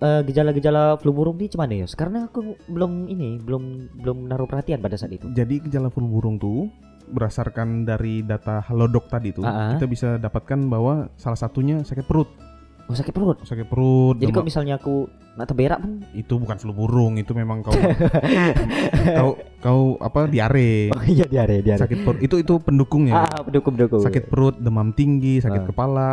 eh, 0.00 0.20
gejala-gejala 0.22 0.98
flu 0.98 1.12
burung 1.12 1.36
ini 1.36 1.48
cuman 1.48 1.70
ya? 1.70 1.86
Karena 1.88 2.26
aku 2.26 2.58
belum 2.66 3.06
ini 3.06 3.38
belum 3.38 3.62
belum 4.00 4.18
naruh 4.28 4.44
perhatian 4.44 4.78
pada 4.78 4.96
saat 4.96 5.12
itu. 5.12 5.30
Jadi 5.30 5.62
gejala 5.62 5.88
flu 5.88 6.04
burung 6.04 6.36
tuh 6.36 6.66
berdasarkan 7.04 7.84
dari 7.84 8.24
data 8.24 8.64
Halodoc 8.64 9.06
tadi 9.06 9.28
tuh, 9.28 9.44
Ah, 9.44 9.52
ah. 9.52 9.70
kita 9.76 9.84
bisa 9.84 10.08
dapatkan 10.16 10.56
bahwa 10.66 11.12
salah 11.14 11.36
satunya 11.36 11.80
sakit 11.80 12.00
perut. 12.02 12.32
Oh 12.84 12.92
sakit 12.92 13.10
perut. 13.10 13.40
Sakit 13.42 13.64
perut. 13.64 14.16
Jadi 14.16 14.28
kalau 14.30 14.44
misalnya 14.44 14.76
aku 14.76 15.08
nak 15.34 15.46
terberak 15.46 15.80
pun 15.80 16.04
itu 16.12 16.34
bukan 16.36 16.56
flu 16.56 16.70
burung, 16.70 17.16
itu 17.16 17.32
memang 17.32 17.64
kau 17.64 17.72
kau 19.18 19.30
kau 19.58 19.80
apa 19.98 20.26
diare. 20.26 20.92
Oh 20.92 21.02
iya 21.02 21.24
diare 21.24 21.60
diare. 21.60 21.80
Sakit 21.80 21.98
perut 22.00 22.18
itu 22.20 22.36
itu 22.38 22.54
pendukungnya. 22.58 23.24
Ah, 23.24 23.40
pendukung 23.40 23.74
pendukung. 23.74 24.00
sakit 24.00 24.28
perut, 24.28 24.56
demam 24.58 24.92
tinggi, 24.92 25.40
sakit 25.40 25.62
Ah. 25.62 25.66
kepala, 25.66 26.08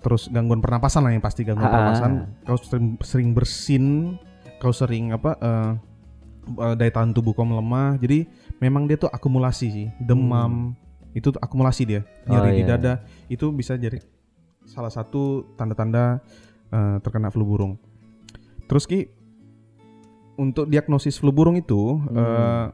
terus 0.00 0.26
gangguan 0.26 0.58
pernapasan 0.58 1.02
lah 1.02 1.12
yang 1.12 1.22
pasti 1.22 1.42
gangguan 1.42 1.62
Ah, 1.62 1.70
ah, 1.70 1.74
pernapasan. 1.78 2.10
ah. 2.10 2.26
Kau 2.44 2.56
sering, 2.58 2.86
sering 3.00 3.28
bersin, 3.30 3.84
kau 4.58 4.72
sering 4.72 5.14
apa 5.14 5.30
eh, 5.36 5.70
eh, 6.58 6.74
daya 6.74 6.90
tahan 6.92 7.14
tubuh 7.14 7.32
kau 7.32 7.46
melemah. 7.46 7.96
Jadi 7.96 8.26
memang 8.58 8.84
dia 8.84 8.98
tuh 8.98 9.08
akumulasi 9.08 9.66
sih, 9.68 9.86
demam 9.96 10.74
itu 11.12 11.30
tuh 11.30 11.40
akumulasi 11.40 11.82
dia, 11.86 12.00
Hmm. 12.02 12.28
Oh, 12.28 12.32
nyeri 12.34 12.50
di 12.52 12.60
iya. 12.60 12.76
dada 12.76 12.92
itu 13.26 13.48
bisa 13.48 13.72
jadi 13.74 13.96
salah 14.66 14.90
satu 14.90 15.22
tanda-tanda 15.54 16.20
eh, 16.68 16.96
terkena 16.98 17.30
flu 17.30 17.42
burung. 17.42 17.78
Terus 18.66 18.84
ki 18.84 19.06
untuk 20.36 20.66
diagnosis 20.66 21.16
flu 21.16 21.30
burung 21.30 21.56
itu 21.56 21.96
Hmm. 21.96 22.12
eh, 22.12 22.66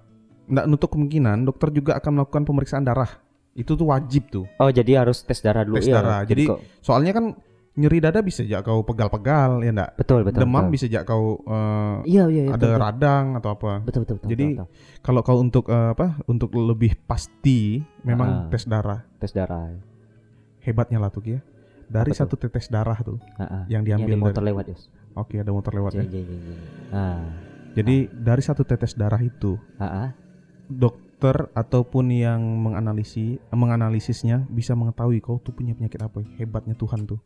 nggak 0.45 0.67
nutup 0.67 0.91
kemungkinan 0.91 1.45
dokter 1.45 1.71
juga 1.71 1.95
akan 1.95 2.11
melakukan 2.19 2.43
pemeriksaan 2.43 2.83
darah. 2.83 3.09
Itu 3.53 3.77
tuh 3.77 3.87
wajib 3.87 4.27
tuh. 4.29 4.49
Oh 4.57 4.69
jadi 4.69 4.99
harus 4.99 5.21
tes 5.21 5.39
darah 5.39 5.63
dulu 5.63 5.79
Tes 5.79 5.87
ya. 5.87 6.01
darah. 6.01 6.21
Jadi- 6.25 6.49
kok- 6.49 6.61
Soalnya 6.81 7.13
kan 7.13 7.37
nyeri 7.73 8.01
dada 8.01 8.21
bisa 8.21 8.43
aja 8.43 8.61
kau 8.61 8.81
pegal-pegal 8.83 9.61
ya 9.61 9.71
enggak? 9.71 9.97
betul 9.97 10.21
betul. 10.23 10.41
Demam 10.41 10.61
betul. 10.63 10.73
bisa 10.73 10.85
aja 10.87 11.01
kau 11.03 11.41
eh, 11.43 11.97
Iya 12.07 12.25
iya 12.27 12.43
iya. 12.43 12.51
ada 12.51 12.57
betul, 12.59 12.69
betul. 12.71 12.83
radang 12.83 13.27
atau 13.35 13.51
apa. 13.51 13.73
betul 13.81 14.01
betul 14.03 14.15
betul. 14.19 14.29
Jadi, 14.29 14.47
betul, 14.47 14.57
betul. 14.59 15.01
Kalau 15.01 15.21
kau 15.23 15.39
untuk 15.39 15.65
eh, 15.69 15.89
apa? 15.91 16.07
Untuk 16.27 16.51
lebih 16.53 16.93
pasti 17.03 17.81
memang 18.03 18.29
Ah. 18.29 18.49
tes 18.51 18.65
darah. 18.65 19.01
tes 19.17 19.31
darah. 19.31 19.69
Hebatnya 20.59 20.97
lah 20.97 21.09
tuh 21.09 21.23
ya. 21.23 21.41
Dari 21.93 22.11
satu 22.11 22.35
tetes 22.35 22.67
darah 22.67 22.97
tuh 22.99 23.21
yang 23.69 23.69
Yang 23.69 23.83
diambil 23.85 24.09
di 24.09 24.17
motor 24.19 24.41
dari- 24.41 24.49
lewat 24.49 24.65
Yus. 24.73 24.83
Oke, 25.13 25.37
ada 25.37 25.53
motor 25.53 25.73
lewat 25.73 25.93
ya. 25.93 26.03
Jeng, 26.03 26.25
jeng, 26.25 26.41
jeng. 26.41 26.61
Ah, 26.89 27.21
Jadi 27.73 28.09
dari 28.09 28.41
satu 28.41 28.65
tetes 28.65 28.93
darah 28.93 29.21
itu 29.21 29.61
dokter 30.69 31.53
ataupun 31.53 32.09
yang 32.09 32.41
menganalisi 32.41 33.37
menganalisisnya 33.51 34.49
bisa 34.49 34.73
mengetahui 34.73 35.21
kau 35.21 35.37
tuh 35.39 35.53
punya 35.53 35.73
penyakit 35.73 36.01
apa. 36.01 36.25
Hebatnya 36.37 36.73
Tuhan 36.75 37.05
tuh. 37.05 37.21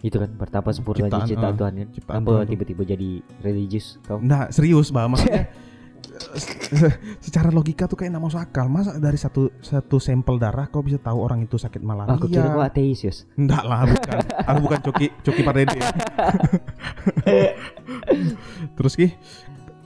Itu 0.00 0.16
kan 0.16 0.32
betapa 0.32 0.72
sempurnanya 0.72 1.12
Ciptaan, 1.12 1.28
ciptaan 1.28 1.52
ah. 1.52 1.58
Tuhan 1.58 1.72
kan. 1.76 1.88
Ciptaan 1.92 2.20
Tuhan 2.24 2.40
tuh. 2.40 2.50
tiba-tiba 2.50 2.82
jadi 2.88 3.10
religius 3.44 4.00
kau? 4.00 4.16
Nah, 4.16 4.48
serius, 4.48 4.88
Bah. 4.88 5.04
Maksudnya 5.04 5.50
secara 7.24 7.50
logika 7.50 7.90
tuh 7.90 7.98
kayak 7.98 8.16
nggak 8.16 8.24
masuk 8.24 8.40
akal. 8.40 8.66
Masa 8.70 8.96
dari 8.98 9.18
satu 9.18 9.50
satu 9.60 9.98
sampel 9.98 10.38
darah 10.38 10.68
kau 10.68 10.84
bisa 10.84 10.98
tahu 11.00 11.18
orang 11.20 11.44
itu 11.44 11.58
sakit 11.58 11.82
malaria? 11.82 12.14
Aku 12.14 12.30
kira 12.30 12.52
kau 12.52 12.62
ateis 12.62 13.02
Yus. 13.02 13.26
Enggak 13.34 13.64
lah, 13.66 13.86
bukan. 13.86 14.18
Aku 14.50 14.58
bukan 14.62 14.80
coki 14.84 15.06
coki 15.24 15.42
Pardede. 15.42 15.76
Terus 18.76 18.94
Ki, 18.96 19.08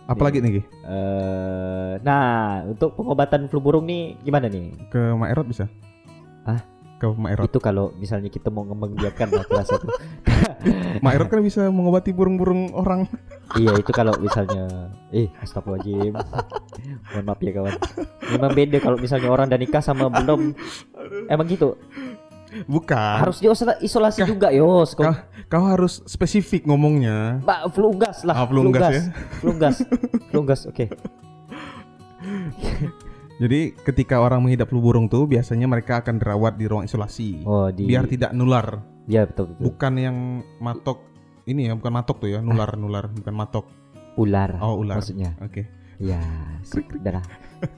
apa 0.04 0.22
lagi 0.22 0.42
nih 0.42 0.52
Ki? 0.61 0.62
Eh, 0.64 1.92
nah, 2.02 2.62
untuk 2.66 2.98
pengobatan 2.98 3.48
flu 3.48 3.62
burung 3.62 3.87
nih 3.87 4.18
gimana 4.20 4.50
nih? 4.50 4.74
Ke 4.90 5.14
Maerot 5.14 5.46
bisa? 5.46 5.70
Hah? 6.44 6.73
Ke 6.98 7.07
Maerot. 7.11 7.50
Itu 7.50 7.59
kalau 7.59 7.90
misalnya 7.98 8.30
kita 8.30 8.48
mau 8.54 8.62
mengembangbiakan 8.62 9.28
lah 9.35 9.44
rasa 9.50 9.76
tuh. 9.83 9.90
Maerot 11.04 11.26
kan 11.26 11.42
bisa 11.42 11.66
mengobati 11.68 12.14
burung-burung 12.14 12.70
orang. 12.72 13.11
iya, 13.59 13.74
itu 13.76 13.90
kalau 13.90 14.14
misalnya 14.18 14.90
eh 15.11 15.28
astagfirullahaladzim. 15.42 16.14
Mohon 17.12 17.24
maaf 17.26 17.40
ya 17.42 17.52
kawan. 17.54 17.74
Memang 18.35 18.50
beda 18.54 18.76
kalau 18.78 18.96
misalnya 18.96 19.28
orang 19.30 19.46
udah 19.50 19.61
nikah 19.61 19.83
sama 19.83 20.07
belum. 20.09 20.54
Emang 21.26 21.46
gitu. 21.50 21.74
Bukan. 22.70 23.16
Harus 23.18 23.42
diisolasi 23.42 24.22
juga, 24.30 24.54
Yos. 24.54 24.94
Kau 24.94 25.11
Kau, 25.11 25.14
kau 25.50 25.64
harus 25.66 26.07
spesifik 26.07 26.70
ngomongnya. 26.70 27.42
Mbak 27.42 27.61
flu 27.74 27.90
gas 27.98 28.22
lah. 28.22 28.35
Ah, 28.38 28.46
flu 28.46 28.70
gas 28.70 28.94
ya. 28.94 29.02
Flu 29.42 29.52
gas. 29.59 29.76
Flu 30.30 30.40
gas. 30.46 30.61
Oke. 30.70 30.87
Jadi 33.35 33.75
ketika 33.83 34.23
orang 34.23 34.47
mengidap 34.47 34.70
flu 34.70 34.79
burung 34.79 35.11
tuh 35.11 35.27
biasanya 35.27 35.66
mereka 35.66 35.99
akan 36.03 36.23
dirawat 36.23 36.55
di 36.55 36.70
ruang 36.70 36.87
isolasi. 36.87 37.42
Oh, 37.42 37.66
di 37.70 37.87
Biar 37.90 38.07
tidak 38.07 38.31
nular. 38.31 38.79
Ya 39.11 39.27
betul 39.27 39.53
betul. 39.53 39.62
Bukan 39.75 39.92
yang 39.99 40.16
matok 40.62 41.03
ini 41.44 41.68
ya, 41.68 41.75
bukan 41.77 41.92
matok 41.92 42.16
tuh 42.25 42.31
ya, 42.31 42.40
nular 42.40 42.79
nular, 42.79 43.11
bukan 43.11 43.35
matok. 43.35 43.66
Ular. 44.14 44.62
Oh, 44.62 44.79
ular. 44.79 45.03
Maksudnya. 45.03 45.35
Oke. 45.42 45.66
Ya, 46.03 46.18
sudah. 46.66 47.23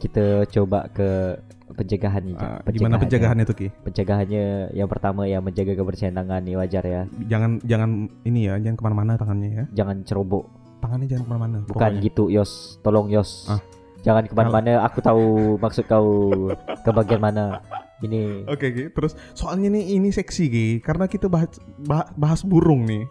Kita 0.00 0.48
coba 0.48 0.88
ke 0.88 1.36
pencegahannya. 1.76 2.32
Jak. 2.32 2.48
Ah, 2.64 2.72
gimana 2.72 2.96
pencegahannya 2.96 3.44
tuh 3.44 3.56
Ki? 3.60 3.68
Pencegahannya 3.84 4.72
yang 4.72 4.88
pertama 4.88 5.28
ya 5.28 5.44
menjaga 5.44 5.76
kebersihan 5.76 6.16
tangan 6.16 6.40
nih 6.40 6.56
wajar 6.56 6.84
ya. 6.88 7.02
Jangan 7.28 7.60
jangan 7.68 8.08
ini 8.24 8.48
ya, 8.48 8.56
jangan 8.56 8.76
ke 8.80 8.84
mana-mana 8.88 9.20
tangannya 9.20 9.50
ya. 9.52 9.64
Jangan 9.84 10.00
cerobok. 10.08 10.48
Tangannya 10.80 11.06
jangan 11.12 11.24
ke 11.28 11.30
mana-mana. 11.30 11.56
Bukan 11.68 11.76
pokoknya. 11.76 12.04
gitu, 12.08 12.24
Yos. 12.32 12.80
Tolong 12.80 13.12
Yos. 13.12 13.52
Ah. 13.52 13.60
Jangan 14.06 14.30
ke 14.30 14.34
mana-mana. 14.38 14.86
Aku 14.86 15.02
tahu 15.02 15.24
maksud 15.58 15.90
kau 15.90 16.06
ke 16.54 16.90
bagian 16.94 17.18
mana. 17.18 17.58
Ini 17.96 18.44
Oke 18.46 18.70
Ki, 18.70 18.84
terus 18.92 19.16
soalnya 19.32 19.72
nih 19.72 19.98
ini 19.98 20.12
seksi 20.14 20.44
Ki, 20.46 20.66
karena 20.84 21.10
kita 21.10 21.26
bahas 21.26 21.58
bah- 21.80 22.12
bahas 22.14 22.46
burung 22.46 22.86
nih. 22.86 23.02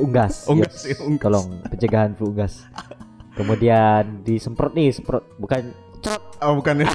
unggas. 0.00 0.46
Unggas, 0.50 0.86
Yos. 0.86 0.88
ya, 0.88 0.96
unggas. 1.04 1.24
Tolong 1.28 1.48
pencegahan 1.66 2.14
flu 2.16 2.32
unggas. 2.32 2.64
Kemudian 3.36 4.22
disemprot 4.24 4.72
nih, 4.72 4.94
semprot 4.94 5.26
bukan 5.36 5.76
Oh 6.40 6.56
bukan 6.56 6.80
ya. 6.80 6.88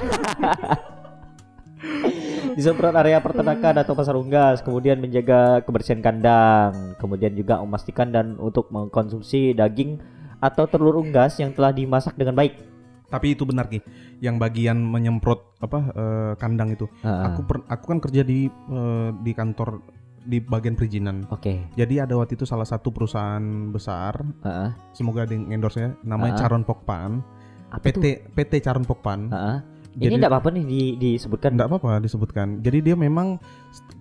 disemprot 2.57 2.95
area 2.95 3.19
peternakan 3.19 3.83
atau 3.83 3.93
pasar 3.93 4.15
unggas, 4.15 4.63
kemudian 4.63 4.97
menjaga 4.97 5.59
kebersihan 5.61 5.99
kandang, 5.99 6.95
kemudian 6.97 7.35
juga 7.35 7.59
memastikan 7.61 8.09
dan 8.09 8.39
untuk 8.39 8.71
mengkonsumsi 8.71 9.53
daging 9.53 9.99
atau 10.39 10.63
telur 10.65 10.97
unggas 10.97 11.35
yang 11.37 11.51
telah 11.51 11.75
dimasak 11.75 12.15
dengan 12.15 12.33
baik. 12.39 12.74
Tapi 13.15 13.27
itu 13.31 13.43
benar 13.43 13.65
Ki. 13.65 13.79
Yang 14.19 14.35
bagian 14.37 14.77
menyemprot 14.77 15.55
apa 15.57 15.79
eh, 15.89 16.33
kandang 16.35 16.69
itu. 16.69 16.85
Ah, 16.99 17.31
Aku 17.31 17.41
per- 17.43 17.63
aku 17.65 17.85
kan 17.87 17.99
kerja 17.99 18.21
di 18.21 18.45
eh, 18.49 19.09
di 19.17 19.31
kantor 19.31 19.79
di 20.19 20.41
bagian 20.41 20.73
perizinan. 20.73 21.23
Oke. 21.29 21.69
Jadi 21.73 21.95
ada 21.97 22.13
waktu 22.13 22.33
itu 22.33 22.43
salah 22.43 22.65
satu 22.65 22.89
perusahaan 22.89 23.41
besar, 23.69 24.19
ah. 24.41 24.73
semoga 24.89 25.21
ada 25.21 25.31
yang 25.31 25.53
endorse 25.53 25.77
ya, 25.79 25.93
namanya 26.01 26.35
Ah. 26.35 26.39
Caron 26.41 26.63
Pokpan. 26.63 27.21
Apa 27.69 27.85
tuh? 27.89 28.01
PT 28.01 28.33
PT 28.33 28.53
Caron 28.59 28.83
Pokpan. 28.83 29.29
Ah. 29.29 29.61
Jadi- 29.95 30.05
Ini 30.05 30.15
enggak 30.19 30.27
apa-apa 30.29 30.49
nih 30.51 30.63
di, 30.63 30.81
disebutkan. 30.97 31.55
Enggak 31.55 31.69
apa-apa 31.71 32.03
disebutkan. 32.03 32.47
Jadi 32.59 32.83
dia 32.83 32.95
memang 32.95 33.39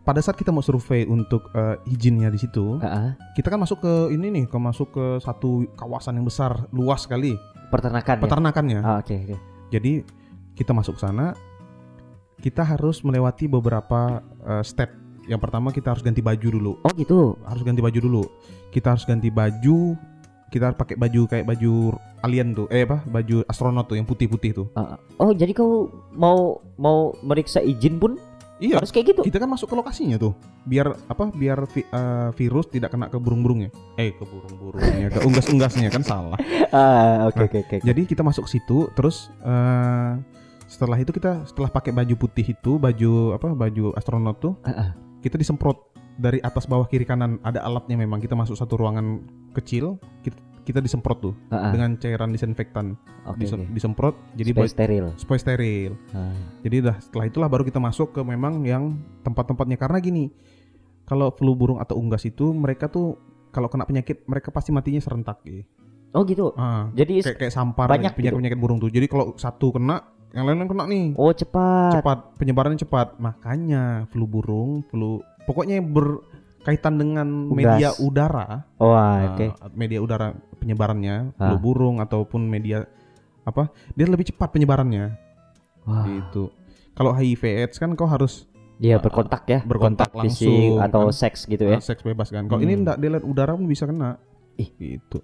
pada 0.03 0.19
saat 0.19 0.35
kita 0.35 0.51
mau 0.51 0.59
survei 0.59 1.07
untuk 1.07 1.47
eh, 1.51 1.79
izinnya 1.87 2.29
di 2.29 2.37
situ, 2.37 2.83
Ah, 2.83 2.87
ah. 2.87 3.09
kita 3.33 3.47
kan 3.47 3.59
masuk 3.59 3.79
ke 3.79 3.93
ini 4.11 4.27
nih, 4.29 4.45
ke 4.45 4.59
masuk 4.59 4.91
ke 4.91 5.05
satu 5.19 5.71
kawasan 5.75 6.19
yang 6.19 6.27
besar, 6.27 6.67
luas 6.69 7.03
sekali 7.03 7.39
Peternakan 7.71 8.17
ya. 8.17 8.23
peternakannya. 8.23 8.81
Ah, 8.81 8.99
oke, 8.99 9.15
oke. 9.15 9.37
Jadi 9.71 10.03
kita 10.53 10.71
masuk 10.71 10.99
sana, 10.99 11.35
kita 12.39 12.63
harus 12.63 13.01
melewati 13.01 13.47
beberapa 13.47 14.19
eh, 14.43 14.63
step. 14.63 14.91
Yang 15.25 15.41
pertama 15.41 15.71
kita 15.71 15.89
harus 15.89 16.03
ganti 16.03 16.21
baju 16.21 16.49
dulu, 16.51 16.73
Oh, 16.83 16.93
gitu. 16.93 17.39
harus 17.47 17.63
ganti 17.63 17.81
baju 17.81 17.97
dulu. 17.97 18.23
Kita 18.69 18.93
harus 18.93 19.07
ganti 19.07 19.31
baju, 19.31 19.97
kita 20.55 20.71
pakai 20.71 20.95
baju 20.95 21.27
kayak 21.27 21.43
baju 21.45 21.99
alien 22.23 22.55
tuh, 22.55 22.71
eh 22.71 22.87
apa? 22.87 23.03
Baju 23.03 23.43
astronot 23.45 23.91
tuh 23.91 23.99
yang 23.99 24.07
putih-putih 24.07 24.55
tuh. 24.55 24.67
Ah. 24.73 24.95
oh, 25.19 25.35
jadi 25.35 25.51
kau 25.51 25.91
mau 26.15 26.63
mau 26.79 27.11
meriksa 27.21 27.59
izin 27.59 27.99
pun 27.99 28.15
Iya. 28.63 28.79
harus 28.79 28.95
kayak 28.95 29.13
gitu. 29.13 29.21
Kita 29.27 29.43
kan 29.43 29.51
masuk 29.51 29.67
ke 29.67 29.75
lokasinya 29.75 30.15
tuh, 30.15 30.31
biar 30.63 30.95
apa? 31.11 31.27
Biar 31.29 31.67
vi- 31.67 31.85
eh, 31.85 32.31
virus 32.33 32.71
tidak 32.71 32.95
kena 32.95 33.11
ke 33.11 33.19
burung-burungnya. 33.19 33.75
Eh, 33.99 34.15
ke 34.15 34.23
burung-burungnya, 34.23 35.11
ke 35.11 35.21
unggas-unggasnya 35.21 35.91
kan 35.91 36.07
salah. 36.07 36.39
Ah, 36.75 37.31
oke 37.31 37.39
Nah, 37.39 37.47
oke 37.47 37.59
oke. 37.61 37.77
Jadi 37.83 38.03
kita 38.03 38.23
masuk 38.23 38.47
situ, 38.47 38.91
terus 38.95 39.31
eh, 39.43 40.13
setelah 40.67 40.99
itu 40.99 41.11
kita 41.11 41.45
setelah 41.45 41.71
pakai 41.71 41.91
baju 41.91 42.15
putih 42.17 42.47
itu, 42.47 42.79
baju 42.79 43.35
apa? 43.35 43.53
Baju 43.53 43.95
astronot 43.95 44.39
tuh, 44.39 44.55
Ah, 44.63 44.71
ah. 44.71 44.89
kita 45.19 45.35
disemprot 45.35 45.79
dari 46.15 46.39
atas 46.41 46.65
bawah 46.65 46.87
kiri 46.87 47.03
kanan 47.03 47.43
ada 47.43 47.59
alatnya 47.61 47.99
memang 47.99 48.19
kita 48.19 48.35
masuk 48.35 48.55
satu 48.55 48.79
ruangan 48.79 49.23
kecil 49.51 49.99
kita, 50.23 50.39
kita 50.65 50.81
disemprot 50.81 51.19
tuh 51.21 51.35
Ah, 51.49 51.69
ah. 51.69 51.71
dengan 51.71 51.95
cairan 51.95 52.29
disinfektan 52.29 52.97
Disem- 53.37 53.63
oke. 53.63 53.71
disemprot 53.71 54.15
jadi 54.35 54.51
Supaya 54.51 54.69
steril. 54.69 55.05
supaya 55.15 55.39
steril 55.39 55.93
Ah. 56.11 56.33
jadi 56.61 56.77
dah 56.83 56.97
setelah 56.99 57.25
itulah 57.25 57.47
baru 57.47 57.63
kita 57.63 57.79
masuk 57.79 58.11
ke 58.11 58.21
memang 58.21 58.61
yang 58.63 58.97
tempat-tempatnya 59.21 59.77
karena 59.77 59.99
gini 59.99 60.25
kalau 61.05 61.29
flu 61.31 61.53
burung 61.53 61.77
atau 61.77 61.95
unggas 61.95 62.25
itu 62.25 62.51
mereka 62.51 62.89
tuh 62.89 63.21
kalau 63.49 63.69
kena 63.69 63.85
penyakit 63.85 64.25
mereka 64.25 64.49
pasti 64.49 64.73
matinya 64.73 64.99
serentak 64.99 65.39
ya. 65.45 65.63
Oh 66.11 66.23
gitu. 66.23 66.55
Ah, 66.55 66.91
Jadi 66.91 67.21
kayak 67.21 67.39
kayak 67.39 67.53
sampar 67.53 67.87
banyak 67.87 68.11
penyakit 68.11 68.33
gitu? 68.33 68.39
penyakit 68.39 68.59
burung 68.59 68.79
tuh 68.79 68.89
jadi 68.89 69.05
kalau 69.05 69.35
satu 69.35 69.71
kena 69.71 70.01
yang 70.31 70.43
lain 70.45 70.65
kena 70.65 70.85
nih 70.85 71.13
oh 71.13 71.31
cepat. 71.31 71.93
cepat 71.95 72.19
penyebarannya 72.37 72.75
cepat 72.77 73.19
makanya 73.19 73.83
flu 74.09 74.25
burung 74.25 74.83
flu 74.85 75.19
pokoknya 75.43 75.79
yang 75.79 75.87
berkaitan 76.65 76.97
dengan 76.97 77.29
Unggas. 77.45 77.77
media 77.77 77.89
udara 78.01 78.65
Oh 78.81 78.89
uh, 78.89 78.97
ah, 78.97 79.37
oke. 79.37 79.47
media 79.77 80.01
udara 80.01 80.33
penyebarannya 80.57 81.37
Ah. 81.37 81.61
burung 81.61 82.01
ataupun 82.01 82.41
media 82.41 82.89
apa 83.45 83.69
dia 83.93 84.09
lebih 84.09 84.25
cepat 84.25 84.49
penyebarannya 84.49 85.13
Wah. 85.85 86.09
gitu 86.09 86.49
kalau 86.97 87.13
HIV 87.13 87.45
AIDS 87.61 87.77
kan 87.77 87.93
kau 87.93 88.09
harus 88.09 88.49
Dia 88.75 88.97
Ah, 88.97 88.99
berkontak 88.99 89.45
ya. 89.47 89.61
berkontak 89.63 90.11
fisik 90.19 90.51
langsung, 90.51 90.83
atau 90.83 91.03
kan. 91.07 91.15
seks 91.15 91.45
gitu 91.45 91.63
ya. 91.63 91.79
seks 91.79 92.01
bebas 92.01 92.27
kan 92.27 92.49
kalau 92.49 92.59
ini 92.59 92.73
Hmm. 92.73 92.81
enggak 92.83 92.97
dia 92.97 93.11
lihat 93.13 93.23
udara 93.23 93.53
pun 93.53 93.69
bisa 93.69 93.85
kena 93.85 94.17
Ih. 94.57 94.73
gitu 94.75 95.21